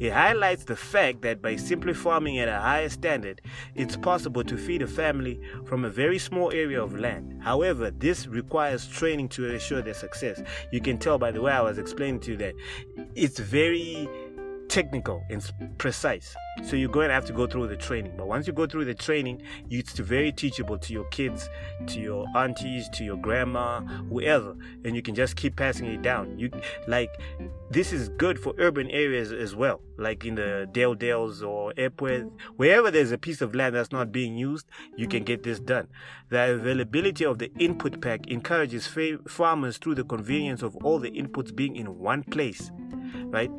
It 0.00 0.12
highlights 0.12 0.64
the 0.64 0.76
fact 0.76 1.22
that 1.22 1.40
by 1.40 1.56
simply 1.56 1.94
farming 1.94 2.38
at 2.38 2.48
a 2.48 2.58
higher 2.58 2.88
standard, 2.88 3.40
it's 3.74 3.96
possible 3.96 4.42
to 4.44 4.56
feed 4.56 4.82
a 4.82 4.86
family 4.86 5.40
from 5.66 5.84
a 5.84 5.90
very 5.90 6.18
small 6.18 6.50
area 6.52 6.82
of 6.82 6.98
land. 6.98 7.40
However, 7.42 7.90
this 7.90 8.26
requires 8.26 8.88
training 8.88 9.28
to 9.30 9.48
ensure 9.52 9.82
their 9.82 9.94
success. 9.94 10.42
You 10.72 10.80
can 10.80 10.98
tell 10.98 11.18
by 11.18 11.30
the 11.30 11.40
way 11.40 11.52
I 11.52 11.60
was 11.60 11.78
explaining 11.78 12.20
to 12.20 12.32
you 12.32 12.36
that 12.38 12.54
it's 13.14 13.38
very 13.38 14.08
technical 14.74 15.24
and 15.30 15.52
precise. 15.78 16.34
So 16.64 16.74
you're 16.74 16.90
going 16.90 17.06
to 17.06 17.14
have 17.14 17.24
to 17.26 17.32
go 17.32 17.46
through 17.46 17.68
the 17.68 17.76
training. 17.76 18.14
But 18.16 18.26
once 18.26 18.48
you 18.48 18.52
go 18.52 18.66
through 18.66 18.86
the 18.86 18.94
training, 18.94 19.40
it's 19.70 19.92
very 20.00 20.32
teachable 20.32 20.78
to 20.78 20.92
your 20.92 21.04
kids, 21.10 21.48
to 21.86 22.00
your 22.00 22.26
aunties, 22.34 22.88
to 22.94 23.04
your 23.04 23.16
grandma, 23.16 23.82
whoever, 24.10 24.56
and 24.84 24.96
you 24.96 25.02
can 25.02 25.14
just 25.14 25.36
keep 25.36 25.54
passing 25.54 25.86
it 25.86 26.02
down. 26.02 26.36
You 26.40 26.50
like 26.88 27.10
this 27.70 27.92
is 27.92 28.08
good 28.08 28.36
for 28.36 28.52
urban 28.58 28.90
areas 28.90 29.30
as 29.30 29.54
well, 29.54 29.80
like 29.96 30.24
in 30.24 30.34
the 30.34 30.68
Dale 30.72 30.94
Dales 30.94 31.40
or 31.40 31.72
Epworth, 31.76 32.24
wherever 32.56 32.90
there's 32.90 33.12
a 33.12 33.18
piece 33.18 33.42
of 33.42 33.54
land 33.54 33.76
that's 33.76 33.92
not 33.92 34.10
being 34.10 34.36
used, 34.36 34.66
you 34.96 35.06
can 35.06 35.22
get 35.22 35.44
this 35.44 35.60
done. 35.60 35.86
The 36.30 36.54
availability 36.54 37.24
of 37.24 37.38
the 37.38 37.52
input 37.60 38.00
pack 38.00 38.26
encourages 38.26 38.88
farmers 39.28 39.78
through 39.78 39.94
the 39.94 40.04
convenience 40.04 40.62
of 40.62 40.74
all 40.84 40.98
the 40.98 41.12
inputs 41.12 41.54
being 41.54 41.76
in 41.76 41.98
one 41.98 42.24
place, 42.24 42.72
right? 43.26 43.50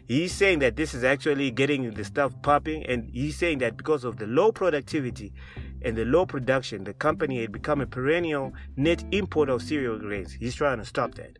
He's 0.06 0.32
saying 0.32 0.58
that 0.60 0.76
this 0.76 0.92
is 0.92 1.02
actually 1.02 1.50
getting 1.50 1.90
the 1.90 2.04
stuff 2.04 2.34
popping, 2.42 2.84
and 2.84 3.08
he's 3.10 3.38
saying 3.38 3.56
that 3.58 3.78
because 3.78 4.04
of 4.04 4.18
the 4.18 4.26
low 4.26 4.52
productivity 4.52 5.32
and 5.80 5.96
the 5.96 6.04
low 6.04 6.26
production, 6.26 6.84
the 6.84 6.92
company 6.92 7.40
had 7.40 7.52
become 7.52 7.80
a 7.80 7.86
perennial 7.86 8.52
net 8.76 9.02
importer 9.12 9.52
of 9.52 9.62
cereal 9.62 9.98
grains. 9.98 10.32
He's 10.32 10.54
trying 10.54 10.76
to 10.78 10.84
stop 10.84 11.14
that. 11.14 11.38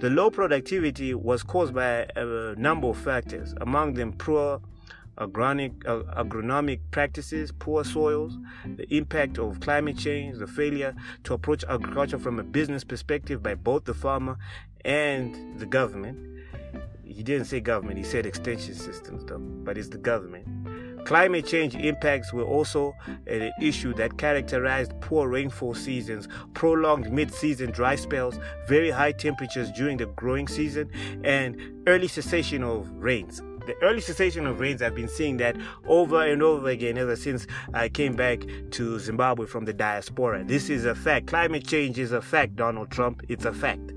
The 0.00 0.10
low 0.10 0.28
productivity 0.30 1.14
was 1.14 1.42
caused 1.42 1.72
by 1.74 2.06
a 2.14 2.54
number 2.56 2.88
of 2.88 2.98
factors, 2.98 3.54
among 3.62 3.94
them 3.94 4.12
poor 4.12 4.60
agronomic, 5.18 5.86
uh, 5.86 6.02
agronomic 6.22 6.80
practices, 6.90 7.52
poor 7.58 7.84
soils, 7.84 8.36
the 8.76 8.86
impact 8.94 9.38
of 9.38 9.60
climate 9.60 9.96
change, 9.96 10.38
the 10.38 10.46
failure 10.46 10.94
to 11.24 11.34
approach 11.34 11.64
agriculture 11.68 12.18
from 12.18 12.38
a 12.38 12.42
business 12.42 12.84
perspective 12.84 13.42
by 13.42 13.54
both 13.54 13.84
the 13.84 13.94
farmer 13.94 14.36
and 14.84 15.58
the 15.58 15.66
government. 15.66 16.18
He 17.04 17.22
didn't 17.22 17.46
say 17.46 17.60
government, 17.60 17.98
he 17.98 18.04
said 18.04 18.26
extension 18.26 18.74
systems 18.74 19.24
though, 19.24 19.38
but 19.38 19.78
it's 19.78 19.88
the 19.88 19.98
government. 19.98 20.46
Climate 21.06 21.46
change 21.46 21.76
impacts 21.76 22.32
were 22.32 22.42
also 22.44 22.92
an 23.28 23.52
issue 23.62 23.94
that 23.94 24.18
characterized 24.18 24.92
poor 25.00 25.28
rainfall 25.28 25.72
seasons, 25.72 26.26
prolonged 26.52 27.12
mid 27.12 27.32
season 27.32 27.70
dry 27.70 27.94
spells, 27.94 28.38
very 28.66 28.90
high 28.90 29.12
temperatures 29.12 29.70
during 29.70 29.96
the 29.96 30.06
growing 30.06 30.48
season, 30.48 30.90
and 31.22 31.56
early 31.86 32.08
cessation 32.08 32.64
of 32.64 32.90
rains 32.90 33.40
the 33.66 33.74
early 33.82 34.00
cessation 34.00 34.46
of 34.46 34.60
rains, 34.60 34.80
I've 34.82 34.94
been 34.94 35.08
seeing 35.08 35.36
that 35.38 35.56
over 35.86 36.22
and 36.24 36.42
over 36.42 36.68
again 36.68 36.96
ever 36.98 37.16
since 37.16 37.46
I 37.74 37.88
came 37.88 38.14
back 38.14 38.40
to 38.72 38.98
Zimbabwe 38.98 39.46
from 39.46 39.64
the 39.64 39.72
diaspora. 39.72 40.44
This 40.44 40.70
is 40.70 40.84
a 40.84 40.94
fact. 40.94 41.26
Climate 41.26 41.66
change 41.66 41.98
is 41.98 42.12
a 42.12 42.22
fact, 42.22 42.56
Donald 42.56 42.90
Trump. 42.90 43.22
It's 43.28 43.44
a 43.44 43.52
fact. 43.52 43.92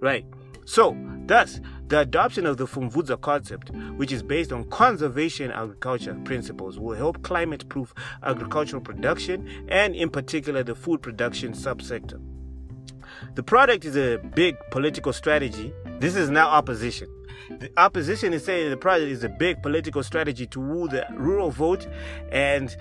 Right. 0.00 0.24
So, 0.64 0.96
thus, 1.26 1.60
the 1.88 2.00
adoption 2.00 2.46
of 2.46 2.58
the 2.58 2.66
Pfumvudza 2.66 3.20
concept, 3.20 3.70
which 3.96 4.12
is 4.12 4.22
based 4.22 4.52
on 4.52 4.64
conservation 4.64 5.50
agriculture 5.50 6.14
principles, 6.24 6.78
will 6.78 6.94
help 6.94 7.22
climate 7.22 7.68
proof 7.68 7.94
agricultural 8.22 8.82
production 8.82 9.66
and, 9.68 9.94
in 9.94 10.10
particular, 10.10 10.62
the 10.62 10.74
food 10.74 11.02
production 11.02 11.52
subsector. 11.52 12.20
The 13.34 13.42
product 13.42 13.84
is 13.84 13.96
a 13.96 14.18
big 14.18 14.56
political 14.70 15.12
strategy. 15.12 15.72
This 15.98 16.16
is 16.16 16.28
now 16.28 16.48
opposition. 16.48 17.08
The 17.50 17.70
opposition 17.76 18.32
is 18.32 18.44
saying 18.44 18.70
the 18.70 18.76
project 18.76 19.10
is 19.10 19.24
a 19.24 19.28
big 19.28 19.62
political 19.62 20.02
strategy 20.02 20.46
to 20.48 20.60
woo 20.60 20.88
the 20.88 21.06
rural 21.12 21.50
vote. 21.50 21.86
And 22.30 22.76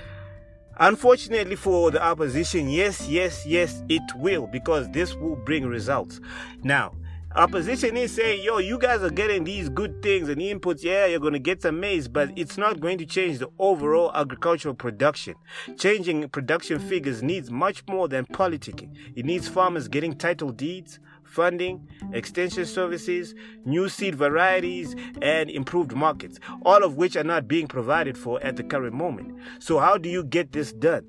unfortunately 0.77 1.55
for 1.55 1.91
the 1.91 2.03
opposition, 2.03 2.69
yes, 2.69 3.07
yes, 3.07 3.45
yes, 3.45 3.83
it 3.89 4.03
will, 4.15 4.47
because 4.47 4.89
this 4.91 5.15
will 5.15 5.35
bring 5.35 5.65
results. 5.65 6.19
Now, 6.63 6.93
opposition 7.35 7.95
is 7.97 8.13
saying, 8.15 8.43
yo, 8.43 8.57
you 8.57 8.79
guys 8.79 9.01
are 9.03 9.09
getting 9.09 9.43
these 9.43 9.69
good 9.69 10.01
things 10.01 10.27
and 10.27 10.41
inputs. 10.41 10.83
Yeah, 10.83 11.05
you're 11.05 11.19
going 11.19 11.33
to 11.33 11.39
get 11.39 11.61
some 11.61 11.79
maize, 11.79 12.07
but 12.07 12.31
it's 12.35 12.57
not 12.57 12.79
going 12.79 12.97
to 12.97 13.05
change 13.05 13.39
the 13.39 13.49
overall 13.59 14.11
agricultural 14.15 14.73
production. 14.73 15.35
Changing 15.77 16.27
production 16.29 16.79
figures 16.79 17.21
needs 17.21 17.51
much 17.51 17.83
more 17.87 18.07
than 18.07 18.25
politicking. 18.25 18.95
It 19.15 19.25
needs 19.25 19.47
farmers 19.47 19.87
getting 19.87 20.15
title 20.15 20.51
deeds, 20.51 20.99
funding, 21.37 21.87
extension 22.13 22.65
services, 22.65 23.35
new 23.63 23.87
seed 23.87 24.15
varieties, 24.15 24.95
and 25.21 25.51
improved 25.51 25.93
markets, 25.93 26.39
all 26.63 26.83
of 26.83 26.97
which 26.97 27.15
are 27.15 27.23
not 27.23 27.47
being 27.47 27.67
provided 27.67 28.17
for 28.17 28.41
at 28.43 28.55
the 28.55 28.63
current 28.63 28.95
moment. 28.95 29.37
So, 29.59 29.77
how 29.77 29.99
do 29.99 30.09
you 30.09 30.23
get 30.23 30.51
this 30.51 30.73
done? 30.73 31.05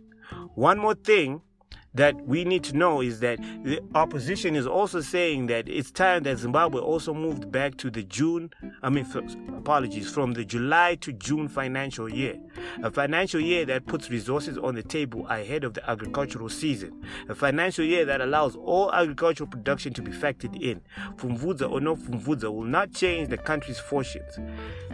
One 0.55 0.79
more 0.79 0.95
thing 0.95 1.41
that 1.95 2.15
we 2.27 2.45
need 2.45 2.63
to 2.65 2.77
know 2.77 3.01
is 3.01 3.21
that 3.21 3.41
the 3.65 3.81
opposition 3.95 4.55
is 4.55 4.67
also 4.67 5.01
saying 5.01 5.47
that 5.47 5.69
it's 5.69 5.91
time 5.91 6.23
that 6.25 6.39
Zimbabwe 6.39 6.81
also 6.81 7.15
moved 7.15 7.51
back 7.51 7.77
to 7.79 7.91
the 7.91 8.03
June, 8.05 8.51
I 8.83 8.91
mean, 8.91 9.07
apologies, 9.57 10.11
from 10.11 10.35
the 10.35 10.45
July 10.45 10.97
to 11.01 11.13
June 11.13 11.49
financial 11.49 12.09
year. 12.09 12.39
A 12.83 12.91
financial 12.91 13.41
year 13.41 13.65
that 13.67 13.87
puts 13.87 14.11
resources 14.11 14.59
on 14.59 14.75
the 14.75 14.83
table 14.83 15.27
ahead 15.29 15.65
of 15.65 15.75
the 15.75 15.91
agricultural 15.91 16.49
season. 16.49 17.03
A 17.29 17.35
financial 17.35 17.85
year 17.85 18.05
that 18.05 18.21
allows 18.21 18.55
all 18.57 18.93
agricultural 18.93 19.49
production 19.49 19.93
to 19.95 20.03
be 20.03 20.13
factored 20.13 20.61
in. 20.61 20.81
Pfumvudza 21.17 21.71
or 21.71 21.81
no 21.81 21.97
Pfumvudza 21.97 22.53
will 22.53 22.65
not 22.65 22.93
change 22.93 23.29
the 23.29 23.39
country's 23.39 23.79
fortunes. 23.79 24.39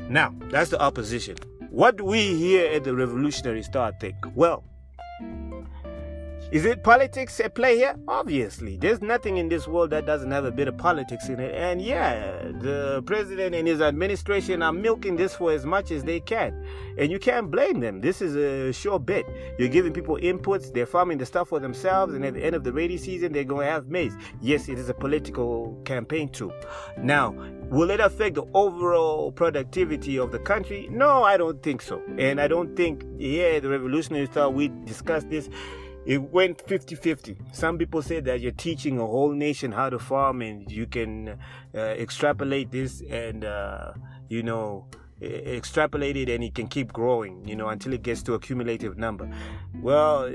Now, 0.08 0.34
that's 0.50 0.70
the 0.70 0.80
opposition. 0.80 1.36
What 1.70 1.96
do 1.96 2.04
we 2.04 2.34
here 2.36 2.72
at 2.72 2.84
the 2.84 2.94
Revolutionary 2.94 3.62
Star 3.62 3.92
think? 4.00 4.14
Well, 4.34 4.64
is 6.54 6.64
it 6.64 6.84
politics 6.84 7.40
at 7.40 7.52
play 7.52 7.76
here? 7.78 7.96
Obviously. 8.06 8.76
There's 8.76 9.02
nothing 9.02 9.38
in 9.38 9.48
this 9.48 9.66
world 9.66 9.90
that 9.90 10.06
doesn't 10.06 10.30
have 10.30 10.44
a 10.44 10.52
bit 10.52 10.68
of 10.68 10.78
politics 10.78 11.28
in 11.28 11.40
it. 11.40 11.52
And 11.52 11.82
yeah, 11.82 12.42
the 12.60 13.02
president 13.06 13.56
and 13.56 13.66
his 13.66 13.80
administration 13.80 14.62
are 14.62 14.72
milking 14.72 15.16
this 15.16 15.34
for 15.34 15.50
as 15.50 15.66
much 15.66 15.90
as 15.90 16.04
they 16.04 16.20
can. 16.20 16.64
And 16.96 17.10
you 17.10 17.18
can't 17.18 17.50
blame 17.50 17.80
them. 17.80 18.00
This 18.00 18.22
is 18.22 18.36
a 18.36 18.72
sure 18.72 19.00
bet. 19.00 19.24
You're 19.58 19.68
giving 19.68 19.92
people 19.92 20.16
inputs, 20.18 20.72
they're 20.72 20.86
farming 20.86 21.18
the 21.18 21.26
stuff 21.26 21.48
for 21.48 21.58
themselves, 21.58 22.14
and 22.14 22.24
at 22.24 22.34
the 22.34 22.44
end 22.44 22.54
of 22.54 22.62
the 22.62 22.72
rainy 22.72 22.98
season, 22.98 23.32
they're 23.32 23.42
going 23.42 23.66
to 23.66 23.72
have 23.72 23.88
maize. 23.88 24.14
Yes, 24.40 24.68
it 24.68 24.78
is 24.78 24.88
a 24.88 24.94
political 24.94 25.76
campaign 25.84 26.28
too. 26.28 26.52
Now, 26.96 27.34
will 27.68 27.90
it 27.90 27.98
affect 27.98 28.36
the 28.36 28.44
overall 28.54 29.32
productivity 29.32 30.20
of 30.20 30.30
the 30.30 30.38
country? 30.38 30.86
No, 30.88 31.24
I 31.24 31.36
don't 31.36 31.60
think 31.64 31.82
so. 31.82 32.00
And 32.16 32.40
I 32.40 32.46
don't 32.46 32.76
think, 32.76 33.04
yeah, 33.18 33.58
the 33.58 33.70
revolutionary 33.70 34.28
thought 34.28 34.54
we 34.54 34.68
discussed 34.84 35.30
this 35.30 35.50
it 36.06 36.20
went 36.20 36.60
50 36.66 36.94
50. 36.94 37.36
Some 37.52 37.78
people 37.78 38.02
say 38.02 38.20
that 38.20 38.40
you're 38.40 38.52
teaching 38.52 38.98
a 38.98 39.06
whole 39.06 39.32
nation 39.32 39.72
how 39.72 39.90
to 39.90 39.98
farm 39.98 40.42
and 40.42 40.70
you 40.70 40.86
can 40.86 41.38
uh, 41.74 41.78
extrapolate 41.78 42.70
this 42.70 43.02
and, 43.08 43.44
uh, 43.44 43.92
you 44.28 44.42
know, 44.42 44.86
extrapolate 45.22 46.16
it 46.16 46.28
and 46.28 46.44
it 46.44 46.54
can 46.54 46.66
keep 46.66 46.92
growing, 46.92 47.46
you 47.46 47.56
know, 47.56 47.68
until 47.68 47.92
it 47.92 48.02
gets 48.02 48.22
to 48.24 48.34
a 48.34 48.38
cumulative 48.38 48.98
number. 48.98 49.30
Well, 49.80 50.30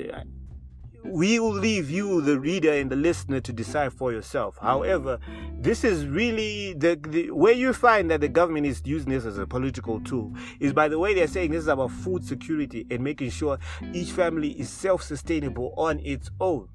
we 1.04 1.40
will 1.40 1.54
leave 1.54 1.90
you, 1.90 2.22
the 2.22 2.40
reader 2.40 2.74
and 2.74 2.90
the 2.90 2.96
listener, 2.96 3.40
to 3.42 3.54
decide 3.54 3.94
for 3.94 4.12
yourself. 4.12 4.58
However, 4.62 5.20
this 5.60 5.84
is 5.84 6.06
really 6.06 6.74
the, 6.74 7.00
the 7.08 7.32
where 7.32 7.54
you 7.54 7.74
find 7.74 8.12
that 8.12 8.22
the 8.22 8.28
government 8.28 8.66
is 8.66 8.82
using 8.86 9.10
this 9.10 9.26
as 9.26 9.38
a 9.38 9.48
political 9.48 10.00
tool 10.02 10.34
is 10.60 10.74
by 10.74 10.88
the 10.88 11.00
way 11.00 11.14
they're 11.14 11.28
saying 11.28 11.52
this 11.52 11.64
is 11.64 11.68
about 11.68 11.92
food 11.92 12.24
security 12.24 12.86
and 12.90 13.04
making 13.04 13.30
sure 13.30 13.58
each 13.94 14.12
family 14.12 14.52
is 14.52 14.70
self-sustainable 14.70 15.74
on 15.78 16.00
its 16.00 16.30
own. 16.40 16.68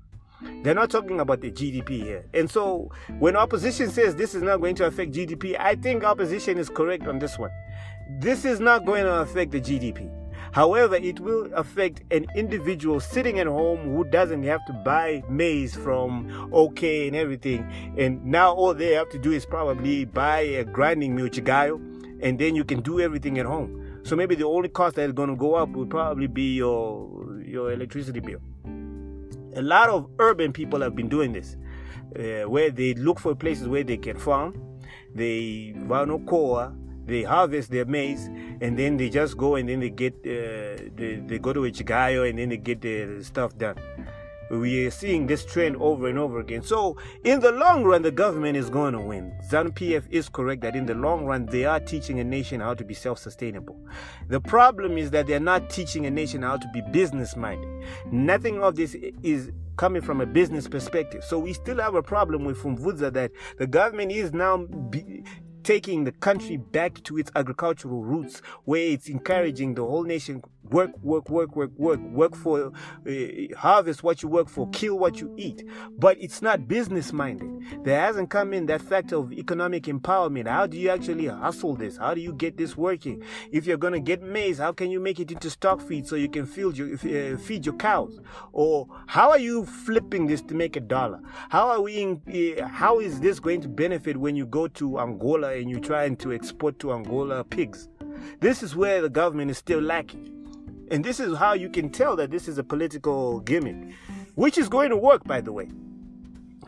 They're 0.63 0.75
not 0.75 0.91
talking 0.91 1.21
about 1.21 1.41
the 1.41 1.51
GDP 1.51 2.03
here. 2.03 2.27
And 2.35 2.51
so 2.51 2.91
when 3.19 3.37
opposition 3.37 3.91
says 3.91 4.15
this 4.15 4.35
is 4.35 4.43
not 4.43 4.61
going 4.61 4.75
to 4.77 4.87
affect 4.87 5.13
GDP, 5.13 5.59
I 5.59 5.75
think 5.75 6.05
opposition 6.05 6.59
is 6.59 6.69
correct 6.69 7.07
on 7.07 7.19
this 7.19 7.39
one. 7.39 7.51
This 8.21 8.45
is 8.45 8.61
not 8.61 8.85
going 8.85 9.05
to 9.05 9.21
affect 9.21 9.53
the 9.53 9.61
GDP. 9.61 10.11
However, 10.55 10.95
it 10.95 11.19
will 11.19 11.53
affect 11.53 12.05
an 12.13 12.27
individual 12.37 13.01
sitting 13.01 13.41
at 13.41 13.49
home 13.49 13.93
who 13.93 14.05
doesn't 14.05 14.45
have 14.45 14.65
to 14.67 14.73
buy 14.73 15.25
maize 15.29 15.75
from 15.75 16.49
OK 16.53 17.09
and 17.09 17.17
everything. 17.17 17.69
And 17.99 18.25
now 18.25 18.55
all 18.55 18.73
they 18.73 18.93
have 18.93 19.09
to 19.11 19.19
do 19.19 19.33
is 19.33 19.45
probably 19.45 20.05
buy 20.05 20.43
a 20.43 20.65
grinding 20.65 21.17
mill 21.17 21.29
chigayo, 21.29 21.81
and 22.23 22.39
then 22.39 22.55
you 22.55 22.63
can 22.63 22.83
do 22.83 23.01
everything 23.01 23.41
at 23.41 23.47
home. 23.47 24.01
So 24.05 24.15
maybe 24.15 24.37
the 24.37 24.47
only 24.47 24.69
cost 24.69 24.95
that 24.95 25.07
is 25.07 25.13
going 25.13 25.31
to 25.31 25.35
go 25.35 25.57
up 25.57 25.71
will 25.71 25.87
probably 25.87 26.29
be 26.29 26.55
your 26.55 27.43
your 27.45 27.73
electricity 27.73 28.21
bill. 28.21 28.39
A 29.57 29.63
lot 29.63 29.89
of 29.89 30.09
urban 30.21 30.53
people 30.53 30.83
have 30.83 30.95
been 30.95 31.09
doing 31.09 31.33
this, 31.33 31.57
uh, 32.17 32.49
where 32.49 32.71
they 32.71 32.95
look 32.95 33.19
for 33.19 33.35
places 33.35 33.67
where 33.67 33.83
they 33.83 33.97
can 33.97 34.17
farm. 34.17 34.55
They 35.17 35.75
vanokoa 35.79 36.77
they 37.07 37.23
harvest 37.23 37.71
their 37.71 37.85
maize 37.85 38.27
and 38.61 38.79
then 38.79 38.97
they 38.97 39.11
just 39.11 39.37
go 39.37 39.57
and 39.57 39.69
then 39.69 39.81
they 39.81 39.91
get 39.91 40.15
uh, 40.27 40.91
they, 40.97 41.23
they 41.27 41.39
go 41.39 41.53
to 41.53 41.65
a 41.65 41.71
chigayo 41.71 42.29
and 42.29 42.39
then 42.39 42.49
they 42.49 42.57
get 42.57 42.81
the 42.81 43.23
stuff 43.23 43.57
done 43.59 43.77
we 44.51 44.87
are 44.87 44.91
seeing 44.91 45.27
this 45.27 45.45
trend 45.45 45.77
over 45.77 46.09
and 46.09 46.19
over 46.19 46.41
again. 46.41 46.63
So, 46.63 46.97
in 47.25 47.41
the 47.41 47.53
long 47.53 47.85
run, 47.85 48.03
the 48.03 48.11
government 48.11 48.57
is 48.57 48.71
going 48.71 48.93
to 48.93 49.01
win. 49.01 49.33
ZANU 49.51 49.71
PF 49.73 50.05
is 50.11 50.29
correct 50.29 50.63
that 50.63 50.77
in 50.77 50.87
the 50.87 50.95
long 50.95 51.25
run, 51.25 51.47
they 51.47 51.65
are 51.65 51.81
teaching 51.81 52.21
a 52.21 52.25
nation 52.25 52.61
how 52.61 52.75
to 52.75 52.85
be 52.85 52.95
self 52.95 53.19
sustainable. 53.19 53.77
The 54.29 54.41
problem 54.41 54.99
is 54.99 55.11
that 55.13 55.27
they're 55.27 55.41
not 55.41 55.71
teaching 55.71 56.07
a 56.07 56.11
nation 56.11 56.43
how 56.43 56.57
to 56.57 56.69
be 56.73 56.83
business 56.93 57.37
minded. 57.37 57.69
Nothing 58.11 58.63
of 58.63 58.77
this 58.77 58.95
is 59.23 59.51
coming 59.77 60.03
from 60.03 60.21
a 60.21 60.27
business 60.27 60.69
perspective. 60.69 61.25
So, 61.25 61.39
we 61.39 61.53
still 61.53 61.81
have 61.81 61.95
a 61.95 62.03
problem 62.03 62.45
with 62.45 62.59
Pfumvudza 62.59 63.13
that 63.13 63.33
the 63.59 63.67
government 63.67 64.13
is 64.13 64.33
now 64.33 64.59
be, 64.59 65.25
taking 65.65 66.05
the 66.05 66.13
country 66.13 66.57
back 66.57 67.03
to 67.03 67.19
its 67.19 67.33
agricultural 67.35 68.05
roots, 68.05 68.41
where 68.65 68.83
it's 68.83 69.09
encouraging 69.09 69.75
the 69.75 69.85
whole 69.85 70.05
nation 70.05 70.43
work, 70.71 70.91
work, 71.03 71.29
work, 71.31 71.55
work, 71.57 71.71
work, 71.77 72.01
work 72.01 72.37
for, 72.37 72.73
uh, 73.07 73.13
harvest 73.57 74.03
what 74.03 74.23
you 74.23 74.29
work 74.29 74.49
for, 74.49 74.69
kill 74.71 74.99
what 74.99 75.21
you 75.21 75.33
eat. 75.37 75.65
But 75.99 76.17
it's 76.21 76.43
not 76.43 76.69
business 76.69 77.13
minded. 77.13 77.85
There 77.85 78.01
hasn't 78.01 78.31
come 78.31 78.53
in 78.53 78.67
that 78.67 78.83
factor 78.83 79.17
of 79.17 79.33
economic 79.33 79.85
empowerment. 79.85 80.49
How 80.49 80.67
do 80.67 80.77
you 80.77 80.91
actually 80.91 81.27
hustle 81.27 81.77
this? 81.77 81.97
How 81.97 82.15
do 82.15 82.21
you 82.21 82.33
get 82.33 82.57
this 82.57 82.77
working? 82.77 83.23
If 83.53 83.67
you're 83.67 83.77
going 83.77 83.93
to 83.93 84.01
get 84.01 84.23
maize, 84.23 84.59
how 84.59 84.73
can 84.73 84.91
you 84.91 85.01
make 85.01 85.21
it 85.21 85.31
into 85.31 85.51
stock 85.51 85.81
feed 85.81 86.07
so 86.07 86.17
you 86.17 86.29
can 86.29 86.47
feed 86.47 86.77
your, 86.77 86.95
uh, 86.95 87.37
feed 87.39 87.67
your 87.67 87.77
cows? 87.77 88.21
Or 88.53 88.89
how 89.07 89.31
are 89.31 89.39
you 89.39 89.67
flipping 89.67 90.27
this 90.27 90.43
to 90.43 90.55
make 90.55 90.77
a 90.77 90.81
dollar? 90.81 91.21
How 91.51 91.69
are 91.69 91.81
we, 91.81 91.97
in, 91.97 92.57
uh, 92.59 92.67
how 92.67 93.01
is 93.01 93.21
this 93.21 93.39
going 93.41 93.61
to 93.63 93.69
benefit 93.69 94.17
when 94.17 94.37
you 94.37 94.47
go 94.47 94.69
to 94.69 94.99
Angola 94.99 95.53
and 95.53 95.71
you're 95.71 95.81
trying 95.81 96.17
to 96.17 96.33
export 96.33 96.79
to 96.81 96.93
Angola 96.93 97.45
pigs? 97.45 97.89
This 98.41 98.63
is 98.63 98.75
where 98.75 99.03
the 99.03 99.11
government 99.11 99.51
is 99.51 99.59
still 99.59 99.81
lacking. 99.81 100.34
And 100.91 101.05
this 101.05 101.21
is 101.21 101.37
how 101.37 101.55
you 101.55 101.69
can 101.69 101.91
tell 101.91 102.17
that 102.17 102.31
this 102.31 102.49
is 102.49 102.59
a 102.59 102.65
political 102.65 103.41
gimmick, 103.41 103.95
which 104.35 104.59
is 104.59 104.69
going 104.69 104.91
to 104.91 104.97
work, 104.97 105.25
by 105.25 105.41
the 105.41 105.53
way. 105.53 105.69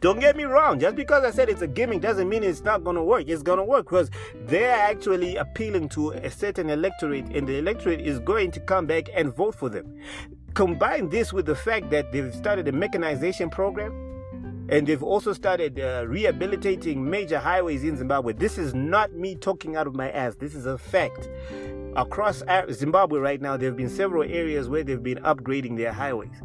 Don't 0.00 0.20
get 0.20 0.36
me 0.36 0.44
wrong, 0.44 0.78
just 0.78 0.94
because 0.94 1.24
I 1.24 1.30
said 1.30 1.48
it's 1.48 1.62
a 1.62 1.66
gimmick 1.66 2.02
doesn't 2.02 2.28
mean 2.28 2.42
it's 2.42 2.62
not 2.62 2.84
going 2.84 2.96
to 2.96 3.02
work. 3.02 3.24
It's 3.28 3.42
going 3.42 3.58
to 3.58 3.64
work 3.64 3.86
because 3.86 4.10
they're 4.44 4.76
actually 4.76 5.36
appealing 5.36 5.88
to 5.90 6.10
a 6.10 6.30
certain 6.30 6.68
electorate, 6.68 7.26
and 7.34 7.46
the 7.46 7.56
electorate 7.56 8.00
is 8.00 8.18
going 8.20 8.50
to 8.52 8.60
come 8.60 8.86
back 8.86 9.08
and 9.14 9.34
vote 9.34 9.54
for 9.54 9.70
them. 9.70 9.98
Combine 10.54 11.08
this 11.08 11.32
with 11.32 11.46
the 11.46 11.56
fact 11.56 11.90
that 11.90 12.12
they've 12.12 12.34
started 12.34 12.68
a 12.68 12.72
mechanization 12.72 13.50
program 13.50 14.06
and 14.68 14.86
they've 14.86 15.02
also 15.02 15.32
started 15.32 15.78
uh, 15.78 16.04
rehabilitating 16.08 17.08
major 17.08 17.38
highways 17.38 17.84
in 17.84 17.96
Zimbabwe. 17.96 18.32
This 18.32 18.58
is 18.58 18.74
not 18.74 19.12
me 19.12 19.36
talking 19.36 19.76
out 19.76 19.86
of 19.86 19.94
my 19.94 20.10
ass, 20.10 20.34
this 20.36 20.54
is 20.54 20.66
a 20.66 20.76
fact 20.76 21.28
across 21.96 22.42
Zimbabwe 22.70 23.18
right 23.18 23.40
now, 23.40 23.56
there 23.56 23.70
have 23.70 23.76
been 23.76 23.88
several 23.88 24.22
areas 24.22 24.68
where 24.68 24.84
they've 24.84 25.02
been 25.02 25.18
upgrading 25.18 25.76
their 25.76 25.92
highways. 25.92 26.42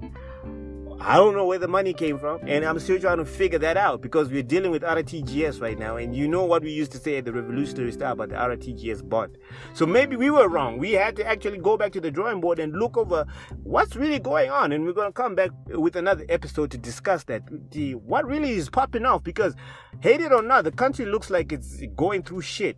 I 1.04 1.16
don't 1.16 1.34
know 1.34 1.48
where 1.48 1.58
the 1.58 1.68
money 1.68 1.94
came 1.94 2.20
from, 2.20 2.42
and 2.48 2.64
I'm 2.64 2.78
still 2.80 3.00
trying 3.00 3.18
to 3.18 3.26
figure 3.26 3.58
that 3.58 3.76
out 3.76 4.02
because 4.02 4.30
we're 4.30 4.44
dealing 4.44 4.70
with 4.70 4.84
RTGS 4.84 5.60
right 5.60 5.78
now, 5.78 5.98
and 5.98 6.16
you 6.16 6.28
know 6.28 6.46
what 6.46 6.62
we 6.62 6.72
used 6.72 6.92
to 6.92 7.00
say 7.00 7.18
at 7.18 7.26
the 7.26 7.34
Revolutionary 7.34 7.92
Star 7.92 8.12
about 8.12 8.30
the 8.30 8.36
RTGS 8.36 9.10
bond. 9.10 9.36
So 9.74 9.88
maybe 9.88 10.16
we 10.16 10.30
were 10.30 10.48
wrong. 10.48 10.78
We 10.78 10.92
had 10.92 11.16
to 11.16 11.28
actually 11.28 11.58
go 11.58 11.76
back 11.76 11.92
to 11.94 12.02
the 12.02 12.12
drawing 12.12 12.40
board 12.40 12.60
and 12.60 12.74
look 12.74 12.98
over 12.98 13.26
what's 13.64 13.96
really 13.96 14.20
going 14.20 14.52
on, 14.52 14.72
and 14.72 14.86
we're 14.86 14.94
going 14.94 15.10
to 15.10 15.14
come 15.14 15.34
back 15.34 15.50
with 15.70 15.96
another 15.96 16.24
episode 16.30 16.70
to 16.70 16.78
discuss 16.78 17.24
that. 17.24 17.42
The 17.72 17.96
what 17.96 18.28
really 18.28 18.52
is 18.52 18.70
popping 18.70 19.06
off 19.06 19.24
because, 19.24 19.56
hate 20.02 20.22
it 20.22 20.32
or 20.32 20.44
not, 20.44 20.66
the 20.66 20.72
country 20.72 21.08
looks 21.08 21.32
like 21.32 21.52
it's 21.52 21.82
going 21.96 22.22
through 22.22 22.42
shit, 22.42 22.78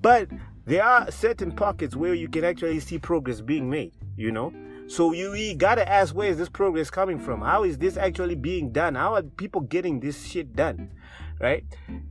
but 0.00 0.28
there 0.66 0.84
are 0.84 1.10
certain 1.10 1.52
pockets 1.52 1.94
where 1.96 2.14
you 2.14 2.28
can 2.28 2.44
actually 2.44 2.80
see 2.80 2.98
progress 2.98 3.40
being 3.40 3.68
made, 3.68 3.92
you 4.16 4.32
know? 4.32 4.52
So 4.86 5.12
you, 5.12 5.54
gotta 5.54 5.88
ask 5.88 6.14
where 6.14 6.28
is 6.30 6.36
this 6.36 6.48
progress 6.48 6.90
coming 6.90 7.18
from? 7.18 7.40
How 7.40 7.64
is 7.64 7.78
this 7.78 7.96
actually 7.96 8.34
being 8.34 8.70
done? 8.70 8.94
How 8.94 9.14
are 9.14 9.22
people 9.22 9.62
getting 9.62 10.00
this 10.00 10.26
shit 10.26 10.54
done? 10.54 10.90
right? 11.40 11.64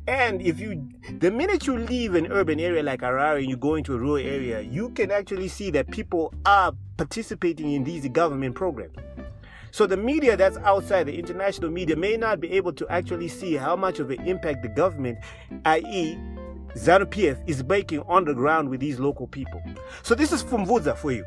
And 0.07 0.41
if 0.41 0.59
you, 0.59 0.89
the 1.19 1.31
minute 1.31 1.65
you 1.65 1.77
leave 1.77 2.15
an 2.15 2.31
urban 2.31 2.59
area 2.59 2.83
like 2.83 3.01
Harare 3.01 3.39
and 3.39 3.49
you 3.49 3.57
go 3.57 3.75
into 3.75 3.93
a 3.93 3.97
rural 3.97 4.17
area, 4.17 4.61
you 4.61 4.89
can 4.89 5.11
actually 5.11 5.47
see 5.47 5.71
that 5.71 5.89
people 5.91 6.33
are 6.45 6.73
participating 6.97 7.71
in 7.71 7.83
these 7.83 8.07
government 8.09 8.55
programs. 8.55 8.95
So 9.71 9.87
the 9.87 9.97
media 9.97 10.37
that's 10.37 10.57
outside, 10.57 11.07
the 11.07 11.17
international 11.17 11.71
media, 11.71 11.95
may 11.95 12.15
not 12.15 12.39
be 12.39 12.51
able 12.51 12.73
to 12.73 12.87
actually 12.89 13.27
see 13.27 13.55
how 13.55 13.75
much 13.75 13.99
of 13.99 14.11
an 14.11 14.21
impact 14.27 14.61
the 14.61 14.67
government, 14.69 15.17
i.e., 15.65 16.15
ZANU 16.75 17.05
PF, 17.05 17.41
is 17.47 17.63
making 17.63 17.99
on 18.01 18.25
the 18.25 18.33
ground 18.33 18.69
with 18.69 18.79
these 18.79 18.99
local 18.99 19.27
people. 19.27 19.61
So 20.01 20.15
this 20.15 20.31
is 20.31 20.43
Pfumvudza 20.43 20.97
for 20.97 21.11
you. 21.11 21.25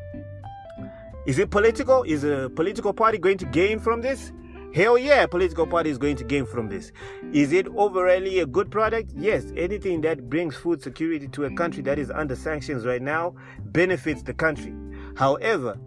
Is 1.26 1.38
it 1.38 1.50
political? 1.50 2.02
Is 2.04 2.24
a 2.24 2.50
political 2.54 2.92
party 2.92 3.18
going 3.18 3.38
to 3.38 3.46
gain 3.46 3.78
from 3.78 4.00
this? 4.00 4.32
Hell 4.74 4.98
yeah, 4.98 5.26
political 5.26 5.66
party 5.66 5.88
is 5.90 5.98
going 5.98 6.16
to 6.16 6.24
gain 6.24 6.44
from 6.44 6.68
this. 6.68 6.92
Is 7.32 7.52
it 7.52 7.66
overall 7.68 8.26
a 8.26 8.44
good 8.44 8.70
product? 8.70 9.12
Yes, 9.16 9.52
anything 9.56 10.02
that 10.02 10.28
brings 10.28 10.54
food 10.54 10.82
security 10.82 11.28
to 11.28 11.44
a 11.44 11.50
country 11.54 11.82
that 11.84 11.98
is 11.98 12.10
under 12.10 12.36
sanctions 12.36 12.84
right 12.84 13.00
now 13.00 13.34
benefits 13.60 14.22
the 14.22 14.34
country. 14.34 14.74
However, 15.16 15.78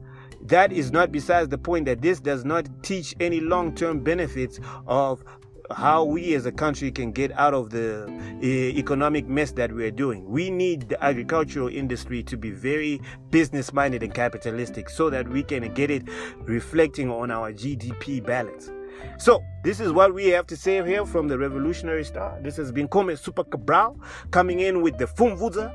that 0.41 0.71
is 0.71 0.91
not 0.91 1.11
besides 1.11 1.49
the 1.49 1.57
point 1.57 1.85
that 1.85 2.01
this 2.01 2.19
does 2.19 2.45
not 2.45 2.67
teach 2.81 3.13
any 3.19 3.39
long 3.41 3.75
term 3.75 3.99
benefits 3.99 4.59
of 4.87 5.23
how 5.71 6.03
we 6.03 6.33
as 6.33 6.45
a 6.45 6.51
country 6.51 6.91
can 6.91 7.11
get 7.11 7.31
out 7.37 7.53
of 7.53 7.69
the 7.69 8.05
uh, 8.07 8.45
economic 8.45 9.27
mess 9.27 9.51
that 9.51 9.71
we're 9.71 9.91
doing. 9.91 10.29
We 10.29 10.49
need 10.49 10.89
the 10.89 11.03
agricultural 11.03 11.67
industry 11.69 12.23
to 12.23 12.37
be 12.37 12.51
very 12.51 13.01
business 13.29 13.71
minded 13.73 14.03
and 14.03 14.13
capitalistic 14.13 14.89
so 14.89 15.09
that 15.09 15.27
we 15.27 15.43
can 15.43 15.73
get 15.73 15.91
it 15.91 16.03
reflecting 16.41 17.09
on 17.09 17.31
our 17.31 17.53
GDP 17.53 18.25
balance. 18.25 18.71
So, 19.17 19.43
this 19.63 19.79
is 19.79 19.91
what 19.91 20.13
we 20.13 20.27
have 20.27 20.47
to 20.47 20.57
say 20.57 20.85
here 20.85 21.05
from 21.05 21.27
the 21.27 21.37
Revolutionary 21.37 22.03
Star. 22.03 22.39
This 22.41 22.57
has 22.57 22.71
been 22.71 22.87
Kome 22.87 23.17
Super 23.17 23.43
Cabral 23.43 23.99
coming 24.31 24.59
in 24.59 24.81
with 24.81 24.97
the 24.97 25.05
Pfumvudza 25.05 25.73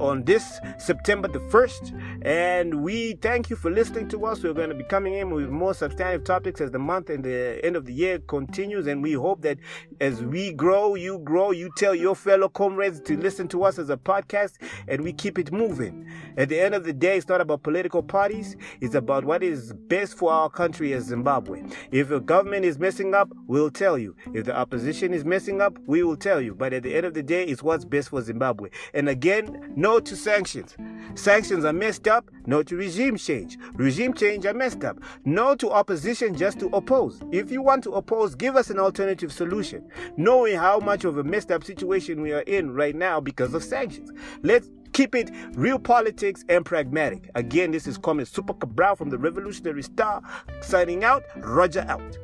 on 0.00 0.24
this 0.24 0.60
September 0.78 1.28
the 1.28 1.38
1st. 1.38 2.24
And 2.24 2.82
we 2.82 3.14
thank 3.14 3.50
you 3.50 3.56
for 3.56 3.70
listening 3.70 4.08
to 4.08 4.26
us. 4.26 4.42
We're 4.42 4.54
going 4.54 4.70
to 4.70 4.74
be 4.74 4.84
coming 4.84 5.14
in 5.14 5.30
with 5.30 5.48
more 5.48 5.74
substantive 5.74 6.24
topics 6.24 6.60
as 6.60 6.70
the 6.70 6.78
month 6.78 7.10
and 7.10 7.24
the 7.24 7.60
end 7.64 7.76
of 7.76 7.86
the 7.86 7.92
year 7.92 8.18
continues. 8.18 8.86
And 8.86 9.02
we 9.02 9.12
hope 9.12 9.42
that 9.42 9.58
as 10.00 10.22
we 10.22 10.52
grow, 10.52 10.94
you 10.94 11.18
grow, 11.20 11.50
you 11.50 11.70
tell 11.76 11.94
your 11.94 12.16
fellow 12.16 12.48
comrades 12.48 13.00
to 13.02 13.16
listen 13.16 13.48
to 13.48 13.64
us 13.64 13.78
as 13.78 13.90
a 13.90 13.96
podcast 13.96 14.54
and 14.88 15.02
we 15.02 15.12
keep 15.12 15.38
it 15.38 15.52
moving. 15.52 16.08
At 16.36 16.48
the 16.48 16.60
end 16.60 16.74
of 16.74 16.84
the 16.84 16.92
day, 16.92 17.16
it's 17.16 17.28
not 17.28 17.40
about 17.40 17.62
political 17.62 18.02
parties, 18.02 18.56
it's 18.80 18.94
about 18.94 19.24
what 19.24 19.42
is 19.42 19.72
best 19.72 20.16
for 20.16 20.32
our 20.32 20.48
country 20.48 20.92
as 20.92 21.04
Zimbabwe. 21.04 21.62
If 21.90 22.08
the 22.08 22.20
government 22.20 22.64
is 22.64 22.78
messing 22.78 23.14
up, 23.14 23.30
we'll 23.46 23.70
tell 23.70 23.98
you. 23.98 24.16
If 24.32 24.46
the 24.46 24.56
opposition 24.56 25.12
is 25.12 25.24
messing 25.24 25.60
up, 25.60 25.78
we 25.86 26.02
will 26.02 26.16
tell 26.16 26.40
you. 26.40 26.54
But 26.54 26.72
at 26.72 26.82
the 26.82 26.94
end 26.94 27.06
of 27.06 27.14
the 27.14 27.22
day, 27.22 27.44
it's 27.44 27.62
what's 27.62 27.84
best 27.84 28.08
for 28.10 28.22
Zimbabwe. 28.22 28.70
And 28.94 29.08
again, 29.08 29.61
no 29.74 30.00
to 30.00 30.16
sanctions. 30.16 30.76
Sanctions 31.14 31.64
are 31.64 31.72
messed 31.72 32.08
up. 32.08 32.30
No 32.46 32.62
to 32.62 32.76
regime 32.76 33.16
change. 33.16 33.58
Regime 33.74 34.14
change 34.14 34.46
are 34.46 34.54
messed 34.54 34.84
up. 34.84 34.98
No 35.24 35.54
to 35.56 35.70
opposition 35.70 36.34
just 36.34 36.58
to 36.60 36.66
oppose. 36.68 37.20
If 37.32 37.50
you 37.50 37.62
want 37.62 37.84
to 37.84 37.92
oppose, 37.92 38.34
give 38.34 38.56
us 38.56 38.70
an 38.70 38.78
alternative 38.78 39.32
solution. 39.32 39.88
Knowing 40.16 40.56
how 40.56 40.78
much 40.78 41.04
of 41.04 41.18
a 41.18 41.24
messed 41.24 41.50
up 41.50 41.64
situation 41.64 42.22
we 42.22 42.32
are 42.32 42.40
in 42.40 42.72
right 42.72 42.94
now 42.94 43.20
because 43.20 43.54
of 43.54 43.62
sanctions. 43.62 44.10
Let's 44.42 44.68
keep 44.92 45.14
it 45.14 45.30
real 45.54 45.78
politics 45.78 46.44
and 46.48 46.64
pragmatic. 46.64 47.30
Again, 47.34 47.70
this 47.70 47.86
is 47.86 47.98
Comrade 47.98 48.28
Super 48.28 48.54
Cabral 48.54 48.96
from 48.96 49.10
the 49.10 49.18
Revolutionary 49.18 49.82
Star 49.82 50.22
signing 50.60 51.04
out. 51.04 51.24
Roger 51.36 51.84
out. 51.88 52.18